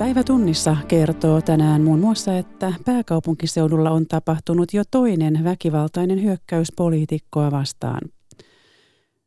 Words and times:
Päivä 0.00 0.24
tunnissa 0.24 0.76
kertoo 0.88 1.40
tänään 1.40 1.82
muun 1.82 1.98
muassa, 1.98 2.38
että 2.38 2.72
pääkaupunkiseudulla 2.84 3.90
on 3.90 4.06
tapahtunut 4.06 4.74
jo 4.74 4.82
toinen 4.90 5.44
väkivaltainen 5.44 6.22
hyökkäys 6.22 6.72
poliitikkoa 6.76 7.50
vastaan. 7.50 8.00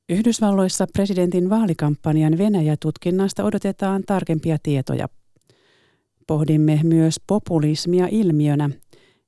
Yhdysvalloissa 0.09 0.88
presidentin 0.94 1.50
vaalikampanjan 1.50 2.38
Venäjä-tutkinnasta 2.38 3.44
odotetaan 3.44 4.04
tarkempia 4.05 4.58
tietoja. 4.64 5.08
Pohdimme 6.28 6.80
myös 6.84 7.20
populismia 7.28 8.08
ilmiönä. 8.12 8.70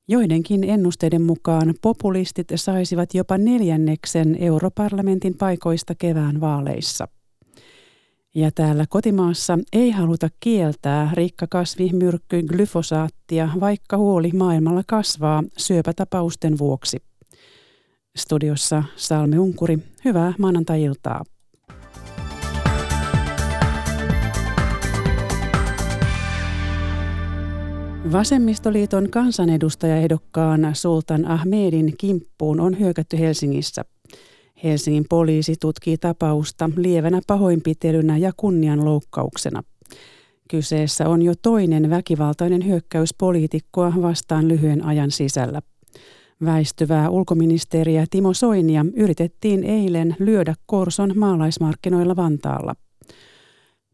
Joidenkin 0.07 0.63
ennusteiden 0.63 1.21
mukaan 1.21 1.73
populistit 1.81 2.47
saisivat 2.55 3.13
jopa 3.13 3.37
neljänneksen 3.37 4.37
europarlamentin 4.39 5.37
paikoista 5.37 5.95
kevään 5.95 6.41
vaaleissa. 6.41 7.07
Ja 8.37 8.51
täällä 8.51 8.85
kotimaassa 8.89 9.59
ei 9.73 9.91
haluta 9.91 10.29
kieltää 10.39 11.09
rikkakasvimyrkky 11.13 12.43
glyfosaattia, 12.43 13.49
vaikka 13.59 13.97
huoli 13.97 14.31
maailmalla 14.31 14.83
kasvaa 14.87 15.43
syöpätapausten 15.57 16.57
vuoksi. 16.57 16.97
Studiossa 18.17 18.83
Salme 18.95 19.39
Unkuri, 19.39 19.79
hyvää 20.05 20.33
maanantai-iltaa. 20.39 21.23
Vasemmistoliiton 28.11 29.09
kansanedustajaehdokkaan 29.09 30.69
Sultan 30.73 31.25
Ahmedin 31.25 31.93
kimppuun 31.97 32.59
on 32.59 32.79
hyökätty 32.79 33.19
Helsingissä. 33.19 33.85
Helsingin 34.63 35.05
poliisi 35.09 35.55
tutkii 35.59 35.97
tapausta 35.97 36.69
lievänä 36.77 37.21
pahoinpitelynä 37.27 38.17
ja 38.17 38.31
kunnianloukkauksena. 38.37 39.63
Kyseessä 40.49 41.09
on 41.09 41.21
jo 41.21 41.33
toinen 41.41 41.89
väkivaltainen 41.89 42.65
hyökkäys 42.65 43.13
poliitikkoa 43.17 43.93
vastaan 44.01 44.47
lyhyen 44.47 44.85
ajan 44.85 45.11
sisällä. 45.11 45.61
Väistyvää 46.45 47.09
ulkoministeriä 47.09 48.05
Timo 48.09 48.33
Soinia 48.33 48.85
yritettiin 48.95 49.63
eilen 49.63 50.15
lyödä 50.19 50.55
Korson 50.65 51.11
maalaismarkkinoilla 51.15 52.15
Vantaalla. 52.15 52.75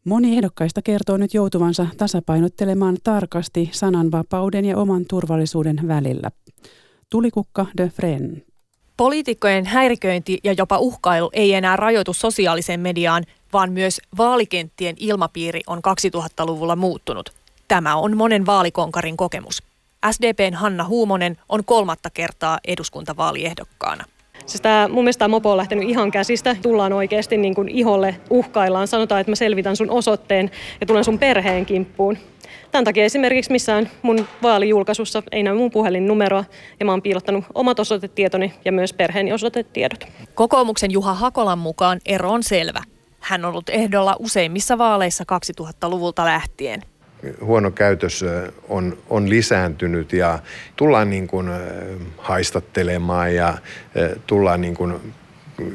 Moni 0.04 0.36
ehdokkaista 0.36 0.82
kertoo 0.82 1.16
nyt 1.16 1.34
joutuvansa 1.34 1.86
tasapainottelemaan 1.96 2.96
tarkasti 3.04 3.70
sananvapauden 3.72 4.64
ja 4.64 4.76
oman 4.76 5.04
turvallisuuden 5.08 5.80
välillä. 5.88 6.30
Tulikukka 7.10 7.66
de 7.76 7.88
Fren. 7.88 8.42
Poliitikkojen 9.02 9.66
häiriköinti 9.66 10.38
ja 10.44 10.54
jopa 10.58 10.78
uhkailu 10.78 11.30
ei 11.32 11.54
enää 11.54 11.76
rajoitu 11.76 12.12
sosiaaliseen 12.12 12.80
mediaan, 12.80 13.24
vaan 13.52 13.72
myös 13.72 14.00
vaalikenttien 14.18 14.96
ilmapiiri 14.98 15.60
on 15.66 15.78
2000-luvulla 15.78 16.76
muuttunut. 16.76 17.32
Tämä 17.68 17.96
on 17.96 18.16
monen 18.16 18.46
vaalikonkarin 18.46 19.16
kokemus. 19.16 19.62
SDPn 20.10 20.54
Hanna 20.54 20.84
Huumonen 20.84 21.36
on 21.48 21.64
kolmatta 21.64 22.10
kertaa 22.10 22.58
eduskuntavaaliehdokkaana. 22.68 24.04
Siis 24.46 24.60
tää, 24.60 24.88
mun 24.88 25.04
mielestä 25.04 25.18
tämä 25.18 25.28
mopo 25.28 25.50
on 25.50 25.56
lähtenyt 25.56 25.88
ihan 25.88 26.10
käsistä. 26.10 26.56
Tullaan 26.62 26.92
oikeasti 26.92 27.36
niin 27.36 27.54
kuin 27.54 27.68
iholle, 27.68 28.16
uhkaillaan. 28.30 28.88
Sanotaan, 28.88 29.20
että 29.20 29.30
mä 29.30 29.36
selvitän 29.36 29.76
sun 29.76 29.90
osoitteen 29.90 30.50
ja 30.80 30.86
tulen 30.86 31.04
sun 31.04 31.18
perheen 31.18 31.66
kimppuun. 31.66 32.18
Tämän 32.72 32.84
takia 32.84 33.04
esimerkiksi 33.04 33.52
missään 33.52 33.90
mun 34.02 34.26
vaalijulkaisussa 34.42 35.22
ei 35.32 35.42
näy 35.42 35.54
mun 35.54 35.70
puhelinnumeroa 35.70 36.44
ja 36.80 36.86
mä 36.86 36.92
oon 36.92 37.02
piilottanut 37.02 37.44
omat 37.54 37.80
osoitetietoni 37.80 38.54
ja 38.64 38.72
myös 38.72 38.92
perheeni 38.92 39.32
osoitetiedot. 39.32 40.04
Kokoomuksen 40.34 40.90
Juha 40.90 41.14
Hakolan 41.14 41.58
mukaan 41.58 42.00
ero 42.06 42.30
on 42.30 42.42
selvä. 42.42 42.82
Hän 43.20 43.44
on 43.44 43.50
ollut 43.50 43.68
ehdolla 43.68 44.16
useimmissa 44.18 44.78
vaaleissa 44.78 45.24
2000-luvulta 45.60 46.24
lähtien 46.24 46.82
huono 47.40 47.70
käytös 47.70 48.24
on, 48.68 48.98
on 49.10 49.30
lisääntynyt 49.30 50.12
ja 50.12 50.38
tullaan 50.76 51.10
niin 51.10 51.26
kuin 51.26 51.50
haistattelemaan 52.18 53.34
ja 53.34 53.58
tullaan 54.26 54.60
niin 54.60 54.74
kuin 54.74 55.14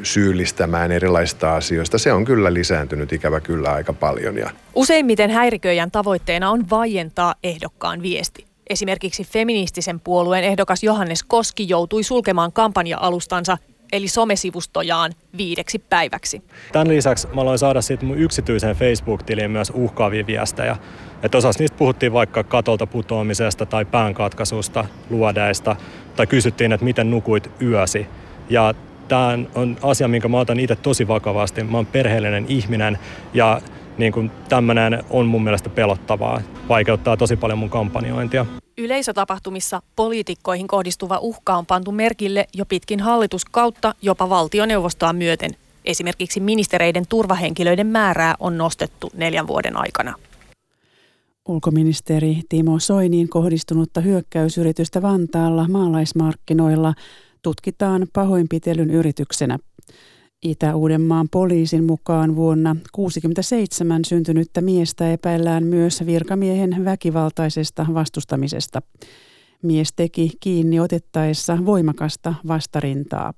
syyllistämään 0.04 0.92
erilaisista 0.92 1.56
asioista. 1.56 1.98
Se 1.98 2.14
on 2.14 2.26
kyllä 2.26 2.54
lisääntynyt 2.54 3.14
ikävä 3.14 3.40
kyllä 3.40 3.72
aika 3.72 3.94
paljon. 3.94 4.38
Ja. 4.38 4.50
Useimmiten 4.76 5.32
häiriköijän 5.32 5.92
tavoitteena 5.92 6.52
on 6.52 6.70
vaientaa 6.70 7.36
ehdokkaan 7.44 8.02
viesti. 8.02 8.46
Esimerkiksi 8.70 9.24
feministisen 9.24 10.00
puolueen 10.00 10.44
ehdokas 10.44 10.84
Johannes 10.84 11.24
Koski 11.24 11.70
joutui 11.70 12.04
sulkemaan 12.04 12.52
kampanja-alustansa 12.52 13.58
eli 13.92 14.08
somesivustojaan 14.08 15.14
viideksi 15.38 15.80
päiväksi. 15.80 16.42
Tämän 16.72 16.88
lisäksi 16.88 17.28
mä 17.28 17.42
aloin 17.42 17.60
saada 17.60 17.82
siitä 17.82 18.06
mun 18.06 18.18
yksityiseen 18.18 18.76
Facebook-tiliin 18.76 19.52
myös 19.52 19.72
uhkaavia 19.76 20.28
viestejä. 20.28 20.78
Että 21.24 21.38
osassa 21.38 21.64
niistä 21.64 21.78
puhuttiin 21.78 22.14
vaikka 22.14 22.44
katolta 22.44 22.88
putoamisesta 22.88 23.66
tai 23.66 23.86
päänkatkasusta, 23.86 24.86
luodeista, 25.10 25.76
tai 26.16 26.28
kysyttiin, 26.28 26.72
että 26.72 26.84
miten 26.84 27.12
nukuit 27.12 27.52
yösi. 27.62 28.08
Ja 28.50 28.74
tämä 29.08 29.40
on 29.56 29.78
asia, 29.82 30.08
minkä 30.08 30.28
mä 30.28 30.40
otan 30.40 30.60
itse 30.60 30.76
tosi 30.76 31.08
vakavasti. 31.08 31.64
Mä 31.64 31.78
oon 31.78 31.86
perheellinen 31.86 32.46
ihminen 32.48 33.00
ja 33.34 33.62
niin 33.98 34.14
kuin 34.14 34.32
tämmöinen 34.50 35.04
on 35.10 35.26
mun 35.26 35.44
mielestä 35.44 35.70
pelottavaa. 35.70 36.42
Vaikeuttaa 36.70 37.18
tosi 37.18 37.36
paljon 37.36 37.60
mun 37.60 37.70
kampanjointia. 37.70 38.46
Yleisötapahtumissa 38.78 39.82
poliitikkoihin 39.96 40.68
kohdistuva 40.68 41.18
uhka 41.22 41.56
on 41.56 41.66
pantu 41.66 41.92
merkille 41.92 42.48
jo 42.54 42.66
pitkin 42.66 43.00
hallituskautta 43.00 43.96
jopa 44.02 44.30
valtioneuvostoa 44.30 45.14
myöten. 45.14 45.52
Esimerkiksi 45.86 46.40
ministereiden 46.40 47.08
turvahenkilöiden 47.10 47.88
määrää 47.88 48.36
on 48.40 48.58
nostettu 48.58 49.12
neljän 49.14 49.48
vuoden 49.48 49.78
aikana. 49.78 50.14
Ulkoministeri 51.48 52.42
Timo 52.50 52.80
Soiniin 52.80 53.30
kohdistunutta 53.30 54.02
hyökkäysyritystä 54.02 55.02
Vantaalla 55.02 55.68
maalaismarkkinoilla 55.68 56.94
tutkitaan 57.42 58.08
pahoinpitelyn 58.14 58.90
yrityksenä. 58.90 59.60
Itä-Uudenmaan 60.44 61.28
poliisin 61.32 61.84
mukaan 61.84 62.36
vuonna 62.36 62.70
1967 62.70 64.06
syntynyttä 64.06 64.62
miestä 64.62 65.14
epäillään 65.14 65.64
myös 65.64 66.06
virkamiehen 66.06 66.86
väkivaltaisesta 66.86 67.86
vastustamisesta. 67.94 68.82
Mies 69.64 69.94
teki 69.96 70.32
kiinni 70.40 70.80
otettaessa 70.80 71.58
voimakasta 71.66 72.34
vastarintaa. 72.48 73.34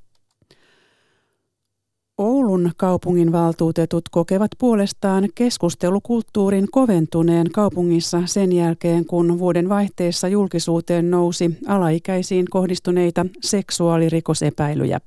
Oulun 2.19 2.71
kaupungin 2.77 3.31
valtuutetut 3.31 4.09
kokevat 4.11 4.51
puolestaan 4.57 5.29
keskustelukulttuurin 5.35 6.67
koventuneen 6.71 7.51
kaupungissa 7.51 8.21
sen 8.25 8.51
jälkeen, 8.51 9.05
kun 9.05 9.39
vuoden 9.39 9.69
vaihteessa 9.69 10.27
julkisuuteen 10.27 11.11
nousi 11.11 11.57
alaikäisiin 11.67 12.45
kohdistuneita 12.49 13.25
seksuaalirikosepäilyjä. 13.41 14.99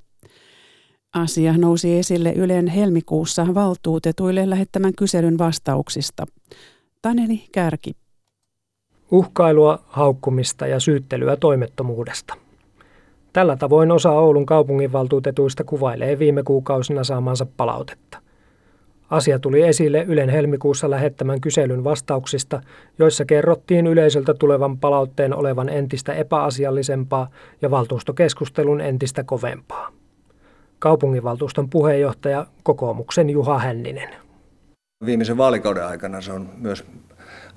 Asia 1.15 1.59
nousi 1.59 1.99
esille 1.99 2.33
Ylen 2.33 2.67
helmikuussa 2.67 3.47
valtuutetuille 3.55 4.51
lähettämän 4.51 4.93
kyselyn 4.99 5.39
vastauksista. 5.39 6.27
Taneli 7.03 7.45
Kärki. 7.53 7.93
Uhkailua, 9.11 9.79
haukkumista 9.87 10.67
ja 10.67 10.81
syyttelyä 10.81 11.37
toimettomuudesta. 11.37 12.42
Tällä 13.33 13.57
tavoin 13.57 13.91
osa 13.91 14.11
Oulun 14.11 14.47
kaupunginvaltuutetuista 14.47 15.65
kuvailee 15.65 16.19
viime 16.19 16.43
kuukausina 16.43 17.05
saamansa 17.05 17.47
palautetta. 17.57 18.19
Asia 19.11 19.39
tuli 19.39 19.63
esille 19.63 20.05
Ylen 20.09 20.29
helmikuussa 20.29 20.91
lähettämän 20.91 21.41
kyselyn 21.41 21.85
vastauksista, 21.85 22.61
joissa 22.99 23.25
kerrottiin 23.25 23.87
yleisöltä 23.87 24.35
tulevan 24.35 24.79
palautteen 24.79 25.35
olevan 25.35 25.69
entistä 25.69 26.13
epäasiallisempaa 26.13 27.29
ja 27.63 27.71
valtuustokeskustelun 27.71 28.81
entistä 28.81 29.25
kovempaa 29.25 29.93
kaupunginvaltuuston 30.83 31.71
puheenjohtaja 31.71 32.47
kokoomuksen 32.63 33.31
Juha 33.31 33.59
Hänninen. 33.59 34.09
Viimeisen 35.07 35.37
vaalikauden 35.37 35.87
aikana 35.87 36.21
se 36.21 36.33
on 36.33 36.49
myös 36.57 36.85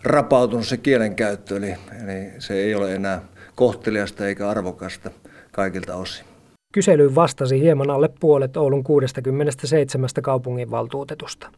rapautunut 0.03 0.67
se 0.67 0.77
kielenkäyttö, 0.77 1.57
eli, 1.57 1.75
eli 2.03 2.31
se 2.39 2.53
ei 2.53 2.75
ole 2.75 2.95
enää 2.95 3.21
kohteliasta 3.55 4.27
eikä 4.27 4.49
arvokasta 4.49 5.11
kaikilta 5.55 5.95
osin. 5.95 6.25
Kyselyyn 6.73 7.15
vastasi 7.15 7.59
hieman 7.59 7.89
alle 7.89 8.09
puolet 8.19 8.57
Oulun 8.57 8.83
67 8.83 10.09
kaupunginvaltuutetusta. 10.21 11.51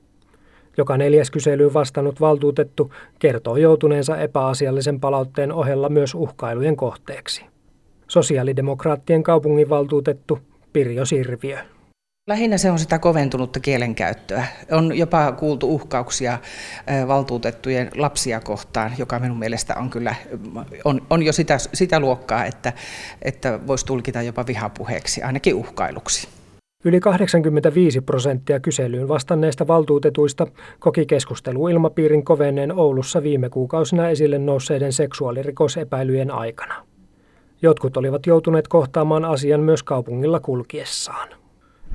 Joka 0.78 0.98
neljäs 0.98 1.32
kyselyyn 1.32 1.74
vastannut 1.74 2.22
valtuutettu 2.22 2.94
kertoo 3.20 3.58
joutuneensa 3.58 4.18
epäasiallisen 4.18 5.00
palautteen 5.00 5.52
ohella 5.52 5.90
myös 5.90 6.16
uhkailujen 6.16 6.76
kohteeksi. 6.76 7.46
Sosiaalidemokraattien 8.08 9.24
kaupunginvaltuutettu 9.24 10.40
Pirjo 10.74 11.06
Sirviö. 11.06 11.60
Lähinnä 12.28 12.58
se 12.58 12.72
on 12.72 12.80
sitä 12.80 13.00
koventunutta 13.00 13.60
kielenkäyttöä. 13.60 14.48
On 14.72 14.98
jopa 14.98 15.32
kuultu 15.32 15.76
uhkauksia 15.76 16.38
valtuutettujen 17.08 17.90
lapsia 17.96 18.40
kohtaan, 18.40 18.92
joka 18.98 19.20
minun 19.20 19.40
mielestä 19.40 19.76
on 19.76 19.90
kyllä 19.90 20.16
on, 20.86 21.02
on 21.10 21.24
jo 21.24 21.34
sitä, 21.34 21.58
sitä 21.74 22.00
luokkaa, 22.00 22.46
että, 22.46 22.74
että 23.22 23.60
voisi 23.68 23.86
tulkita 23.86 24.22
jopa 24.22 24.48
vihapuheeksi, 24.48 25.22
ainakin 25.22 25.56
uhkailuksi. 25.56 26.28
Yli 26.86 27.00
85 27.00 28.02
prosenttia 28.02 28.60
kyselyyn 28.60 29.08
vastanneista 29.08 29.68
valtuutetuista 29.68 30.48
koki 30.80 31.06
keskusteluilmapiirin 31.06 32.26
kovenneen 32.26 32.72
Oulussa 32.72 33.24
viime 33.24 33.50
kuukausina 33.50 34.10
esille 34.10 34.38
nousseiden 34.38 34.94
seksuaalirikosepäilyjen 34.94 36.32
aikana. 36.32 36.86
Jotkut 37.62 37.98
olivat 37.98 38.26
joutuneet 38.26 38.68
kohtaamaan 38.68 39.26
asian 39.26 39.60
myös 39.60 39.84
kaupungilla 39.84 40.40
kulkiessaan. 40.40 41.47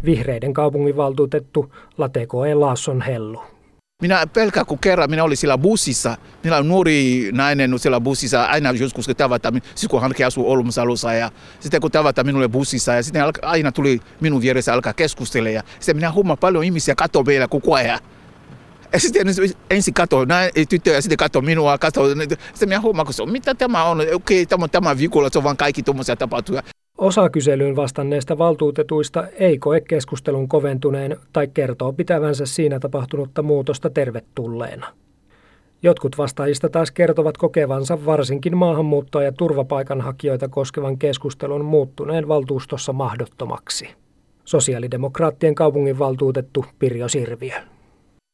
Vihreiden 0.05 0.55
kaupunginvaltuutettu 0.55 1.75
Latekoe 1.99 2.55
Laasson 2.55 3.03
Hellu. 3.03 3.43
Minä 4.03 4.27
pelkään, 4.27 4.67
kun 4.67 4.79
kerran 4.79 5.11
minä 5.11 5.25
olin 5.25 5.37
siellä 5.37 5.59
bussissa. 5.59 6.17
Minä 6.45 6.57
olen 6.57 6.69
nuori 6.69 7.29
nainen 7.33 7.79
siellä 7.79 8.01
bussissa. 8.01 8.45
Aina 8.45 8.71
joskus 8.71 9.07
kun 9.07 9.17
tavataan, 9.17 9.63
siis 9.75 9.91
kun 9.91 10.03
hän 10.03 10.13
asuu 10.27 10.51
Olmsalossa 10.51 11.13
ja 11.13 11.31
sitten 11.61 11.81
kun 11.81 11.91
tavataan 11.91 12.27
minulle 12.27 12.49
bussissa 12.49 12.93
ja 12.93 13.03
sitten 13.03 13.23
aina 13.43 13.73
tuli 13.73 14.01
minun 14.21 14.41
vieressä 14.41 14.75
alkaa 14.75 14.93
keskustella. 14.93 15.51
Ja 15.51 15.63
sitten 15.81 15.97
minä 15.97 16.13
huomaan 16.13 16.39
paljon 16.39 16.65
ihmisiä 16.65 16.95
katsoa 16.95 17.23
meillä 17.23 17.49
koko 17.49 17.75
ajan. 17.75 17.99
Ja 18.93 19.01
sitten 19.01 19.27
ensin 19.71 19.95
kato 19.95 20.25
näin 20.25 20.51
tyttöjä, 20.69 21.01
sitten 21.01 21.17
kato 21.17 21.41
minua, 21.41 21.79
kato. 21.79 22.09
Sitten 22.09 22.69
minä 22.69 22.81
huomaan, 22.81 23.07
kun 23.07 23.33
mitä 23.33 23.55
tämä 23.55 23.85
on. 23.85 23.99
Okei, 24.13 24.47
tämä 24.47 24.65
on 24.65 24.71
tämä 24.71 24.99
viikolla, 24.99 25.29
se 25.33 25.39
on 25.39 25.45
vain 25.45 25.57
kaikki 25.57 25.83
tuommoisia 25.83 26.17
tapahtuja. 26.17 26.63
Osa 27.03 27.31
kyselyyn 27.31 27.77
vastanneista 27.77 28.39
valtuutetuista 28.39 29.29
ei 29.29 29.59
koe 29.59 29.81
keskustelun 29.81 30.49
koventuneen 30.49 31.17
tai 31.33 31.49
kertoo 31.55 31.93
pitävänsä 31.93 32.47
siinä 32.47 32.81
tapahtunutta 32.81 33.43
muutosta 33.43 33.91
tervetulleena. 33.91 34.87
Jotkut 35.83 36.19
vastaajista 36.19 36.69
taas 36.69 36.91
kertovat 36.91 37.37
kokevansa 37.37 38.07
varsinkin 38.07 38.57
maahanmuuttoa 38.57 39.23
ja 39.23 39.33
turvapaikanhakijoita 39.33 40.49
koskevan 40.49 40.99
keskustelun 40.99 41.65
muuttuneen 41.65 42.29
valtuustossa 42.29 42.93
mahdottomaksi. 42.93 43.89
Sosiaalidemokraattien 44.45 45.55
kaupunginvaltuutettu 45.55 46.65
Pirjo 46.79 47.09
Sirviö. 47.09 47.55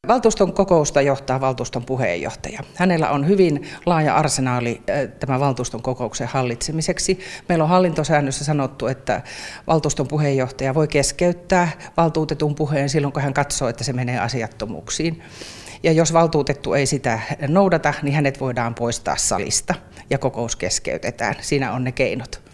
Valtuuston 0.08 0.52
kokousta 0.52 1.02
johtaa 1.02 1.40
valtuuston 1.40 1.84
puheenjohtaja. 1.84 2.60
Hänellä 2.74 3.10
on 3.10 3.28
hyvin 3.28 3.68
laaja 3.86 4.16
arsenaali 4.16 4.82
tämän 5.20 5.40
valtuuston 5.40 5.82
kokouksen 5.82 6.28
hallitsemiseksi. 6.28 7.18
Meillä 7.48 7.64
on 7.64 7.70
hallintosäännössä 7.70 8.44
sanottu, 8.44 8.86
että 8.86 9.22
valtuuston 9.66 10.08
puheenjohtaja 10.08 10.74
voi 10.74 10.88
keskeyttää 10.88 11.70
valtuutetun 11.96 12.54
puheen 12.54 12.88
silloin, 12.88 13.12
kun 13.12 13.22
hän 13.22 13.34
katsoo, 13.34 13.68
että 13.68 13.84
se 13.84 13.92
menee 13.92 14.18
asiattomuuksiin. 14.18 15.22
Ja 15.82 15.92
jos 15.92 16.12
valtuutettu 16.12 16.74
ei 16.74 16.86
sitä 16.86 17.20
noudata, 17.48 17.94
niin 18.02 18.14
hänet 18.14 18.40
voidaan 18.40 18.74
poistaa 18.74 19.16
salista 19.16 19.74
ja 20.10 20.18
kokous 20.18 20.56
keskeytetään. 20.56 21.34
Siinä 21.40 21.72
on 21.72 21.84
ne 21.84 21.92
keinot. 21.92 22.47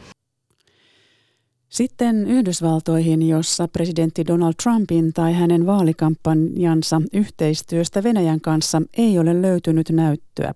Sitten 1.74 2.26
Yhdysvaltoihin, 2.26 3.28
jossa 3.28 3.68
presidentti 3.68 4.26
Donald 4.26 4.54
Trumpin 4.62 5.12
tai 5.12 5.32
hänen 5.32 5.66
vaalikampanjansa 5.66 7.02
yhteistyöstä 7.12 8.02
Venäjän 8.02 8.40
kanssa 8.40 8.82
ei 8.96 9.18
ole 9.18 9.42
löytynyt 9.42 9.90
näyttöä. 9.90 10.54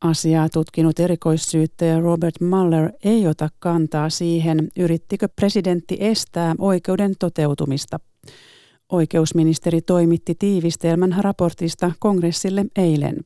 Asiaa 0.00 0.48
tutkinut 0.48 1.00
erikoissyyttäjä 1.00 2.00
Robert 2.00 2.40
Mueller 2.40 2.92
ei 3.04 3.26
ota 3.26 3.48
kantaa 3.58 4.10
siihen, 4.10 4.68
yrittikö 4.76 5.28
presidentti 5.36 5.96
estää 6.00 6.54
oikeuden 6.58 7.14
toteutumista. 7.18 8.00
Oikeusministeri 8.92 9.82
toimitti 9.82 10.34
tiivistelmän 10.38 11.16
raportista 11.20 11.92
kongressille 11.98 12.64
eilen. 12.76 13.16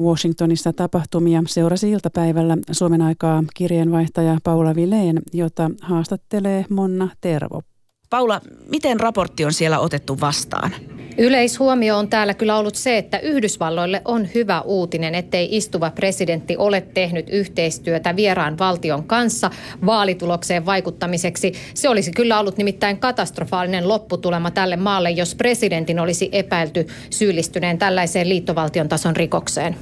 Washingtonissa 0.00 0.72
tapahtumia 0.72 1.42
seurasi 1.46 1.90
iltapäivällä 1.90 2.56
Suomen 2.70 3.02
aikaa 3.02 3.44
kirjeenvaihtaja 3.54 4.38
Paula 4.44 4.74
Vileen, 4.74 5.22
jota 5.32 5.70
haastattelee 5.80 6.64
Monna 6.70 7.08
Tervo. 7.20 7.62
Paula, 8.10 8.40
miten 8.68 9.00
raportti 9.00 9.44
on 9.44 9.52
siellä 9.52 9.78
otettu 9.78 10.20
vastaan? 10.20 10.70
Yleishuomio 11.18 11.96
on 11.98 12.08
täällä 12.08 12.34
kyllä 12.34 12.56
ollut 12.58 12.74
se, 12.74 12.98
että 12.98 13.18
Yhdysvalloille 13.18 14.02
on 14.04 14.28
hyvä 14.34 14.60
uutinen, 14.60 15.14
ettei 15.14 15.56
istuva 15.56 15.90
presidentti 15.90 16.56
ole 16.56 16.80
tehnyt 16.94 17.30
yhteistyötä 17.30 18.16
vieraan 18.16 18.58
valtion 18.58 19.04
kanssa 19.04 19.50
vaalitulokseen 19.86 20.66
vaikuttamiseksi. 20.66 21.52
Se 21.74 21.88
olisi 21.88 22.10
kyllä 22.10 22.40
ollut 22.40 22.56
nimittäin 22.56 22.98
katastrofaalinen 22.98 23.88
lopputulema 23.88 24.50
tälle 24.50 24.76
maalle, 24.76 25.10
jos 25.10 25.34
presidentin 25.34 26.00
olisi 26.00 26.28
epäilty 26.32 26.86
syyllistyneen 27.10 27.78
tällaiseen 27.78 28.28
liittovaltion 28.28 28.88
tason 28.88 29.16
rikokseen. 29.16 29.76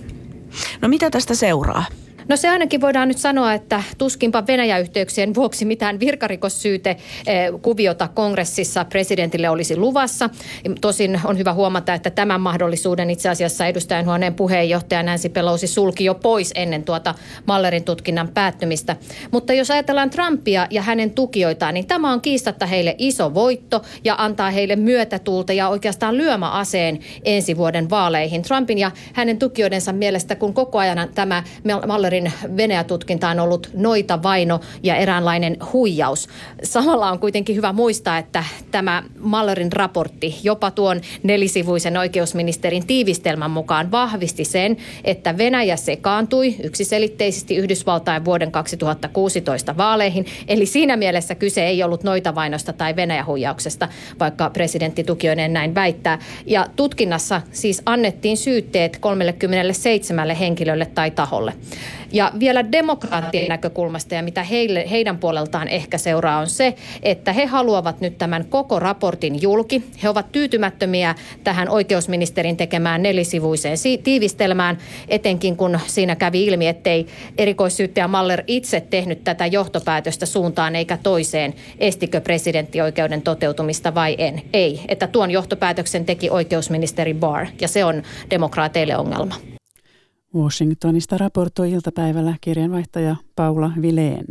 No 0.80 0.88
mitä 0.88 1.10
tästä 1.10 1.34
seuraa? 1.34 1.84
No 2.30 2.36
se 2.36 2.48
ainakin 2.48 2.80
voidaan 2.80 3.08
nyt 3.08 3.18
sanoa, 3.18 3.54
että 3.54 3.82
tuskinpa 3.98 4.46
Venäjä-yhteyksien 4.46 5.34
vuoksi 5.34 5.64
mitään 5.64 6.00
virkarikossyyte 6.00 6.90
eh, 6.90 7.50
kuviota 7.62 8.08
kongressissa 8.08 8.84
presidentille 8.84 9.50
olisi 9.50 9.76
luvassa. 9.76 10.30
Tosin 10.80 11.20
on 11.24 11.38
hyvä 11.38 11.52
huomata, 11.52 11.94
että 11.94 12.10
tämän 12.10 12.40
mahdollisuuden 12.40 13.10
itse 13.10 13.28
asiassa 13.28 13.66
edustajanhuoneen 13.66 14.34
puheenjohtaja 14.34 15.02
Nancy 15.02 15.28
Pelosi 15.28 15.66
sulki 15.66 16.04
jo 16.04 16.14
pois 16.14 16.52
ennen 16.54 16.84
tuota 16.84 17.14
Mallerin 17.46 17.84
tutkinnan 17.84 18.28
päättymistä. 18.28 18.96
Mutta 19.30 19.52
jos 19.52 19.70
ajatellaan 19.70 20.10
Trumpia 20.10 20.66
ja 20.70 20.82
hänen 20.82 21.10
tukijoitaan, 21.10 21.74
niin 21.74 21.86
tämä 21.86 22.12
on 22.12 22.20
kiistatta 22.20 22.66
heille 22.66 22.94
iso 22.98 23.34
voitto 23.34 23.82
ja 24.04 24.14
antaa 24.18 24.50
heille 24.50 24.76
myötätuulta 24.76 25.52
ja 25.52 25.68
oikeastaan 25.68 26.16
lyömäaseen 26.16 26.98
ensi 27.24 27.56
vuoden 27.56 27.90
vaaleihin. 27.90 28.42
Trumpin 28.42 28.78
ja 28.78 28.90
hänen 29.12 29.38
tukijoidensa 29.38 29.92
mielestä, 29.92 30.34
kun 30.34 30.54
koko 30.54 30.78
ajan 30.78 31.08
tämä 31.14 31.42
Mallerin 31.86 32.19
Mallerin 32.20 32.56
Venäjä-tutkinta 32.56 33.28
on 33.28 33.40
ollut 33.40 33.70
noita 33.74 34.22
vaino 34.22 34.60
ja 34.82 34.96
eräänlainen 34.96 35.56
huijaus. 35.72 36.28
Samalla 36.62 37.10
on 37.10 37.18
kuitenkin 37.18 37.56
hyvä 37.56 37.72
muistaa, 37.72 38.18
että 38.18 38.44
tämä 38.70 39.02
Mallerin 39.18 39.72
raportti 39.72 40.38
jopa 40.42 40.70
tuon 40.70 41.00
nelisivuisen 41.22 41.96
oikeusministerin 41.96 42.86
tiivistelmän 42.86 43.50
mukaan 43.50 43.90
vahvisti 43.90 44.44
sen, 44.44 44.76
että 45.04 45.38
Venäjä 45.38 45.76
sekaantui 45.76 46.56
yksiselitteisesti 46.62 47.56
Yhdysvaltain 47.56 48.24
vuoden 48.24 48.52
2016 48.52 49.76
vaaleihin. 49.76 50.26
Eli 50.48 50.66
siinä 50.66 50.96
mielessä 50.96 51.34
kyse 51.34 51.66
ei 51.66 51.82
ollut 51.82 52.04
noita 52.04 52.34
vainosta 52.34 52.72
tai 52.72 52.96
Venäjä-huijauksesta, 52.96 53.88
vaikka 54.20 54.50
presidentti 54.50 55.04
Tukioinen 55.04 55.52
näin 55.52 55.74
väittää. 55.74 56.18
Ja 56.46 56.66
tutkinnassa 56.76 57.42
siis 57.52 57.82
annettiin 57.86 58.36
syytteet 58.36 58.98
37 58.98 60.36
henkilölle 60.36 60.86
tai 60.86 61.10
taholle. 61.10 61.52
Ja 62.12 62.32
vielä 62.40 62.72
demokraattien 62.72 63.48
näkökulmasta 63.48 64.14
ja 64.14 64.22
mitä 64.22 64.42
heille, 64.42 64.84
heidän 64.90 65.18
puoleltaan 65.18 65.68
ehkä 65.68 65.98
seuraa 65.98 66.38
on 66.38 66.46
se, 66.46 66.74
että 67.02 67.32
he 67.32 67.46
haluavat 67.46 68.00
nyt 68.00 68.18
tämän 68.18 68.44
koko 68.44 68.78
raportin 68.78 69.42
julki. 69.42 69.82
He 70.02 70.08
ovat 70.08 70.32
tyytymättömiä 70.32 71.14
tähän 71.44 71.68
oikeusministerin 71.68 72.56
tekemään 72.56 73.02
nelisivuiseen 73.02 73.76
tiivistelmään, 74.04 74.78
etenkin 75.08 75.56
kun 75.56 75.78
siinä 75.86 76.16
kävi 76.16 76.46
ilmi, 76.46 76.66
ettei 76.66 77.06
erikoissyyttäjä 77.38 78.08
Maller 78.08 78.42
itse 78.46 78.80
tehnyt 78.80 79.24
tätä 79.24 79.46
johtopäätöstä 79.46 80.26
suuntaan 80.26 80.76
eikä 80.76 80.98
toiseen, 81.02 81.54
estikö 81.78 82.20
presidenttioikeuden 82.20 83.22
toteutumista 83.22 83.94
vai 83.94 84.14
en. 84.18 84.42
Ei, 84.52 84.80
että 84.88 85.06
tuon 85.06 85.30
johtopäätöksen 85.30 86.04
teki 86.04 86.30
oikeusministeri 86.30 87.14
Barr 87.14 87.46
ja 87.60 87.68
se 87.68 87.84
on 87.84 88.02
demokraateille 88.30 88.96
ongelma. 88.96 89.34
Washingtonista 90.34 91.18
raportoi 91.18 91.70
iltapäivällä 91.70 92.34
kirjanvaihtaja 92.40 93.16
Paula 93.36 93.72
Vileen. 93.82 94.24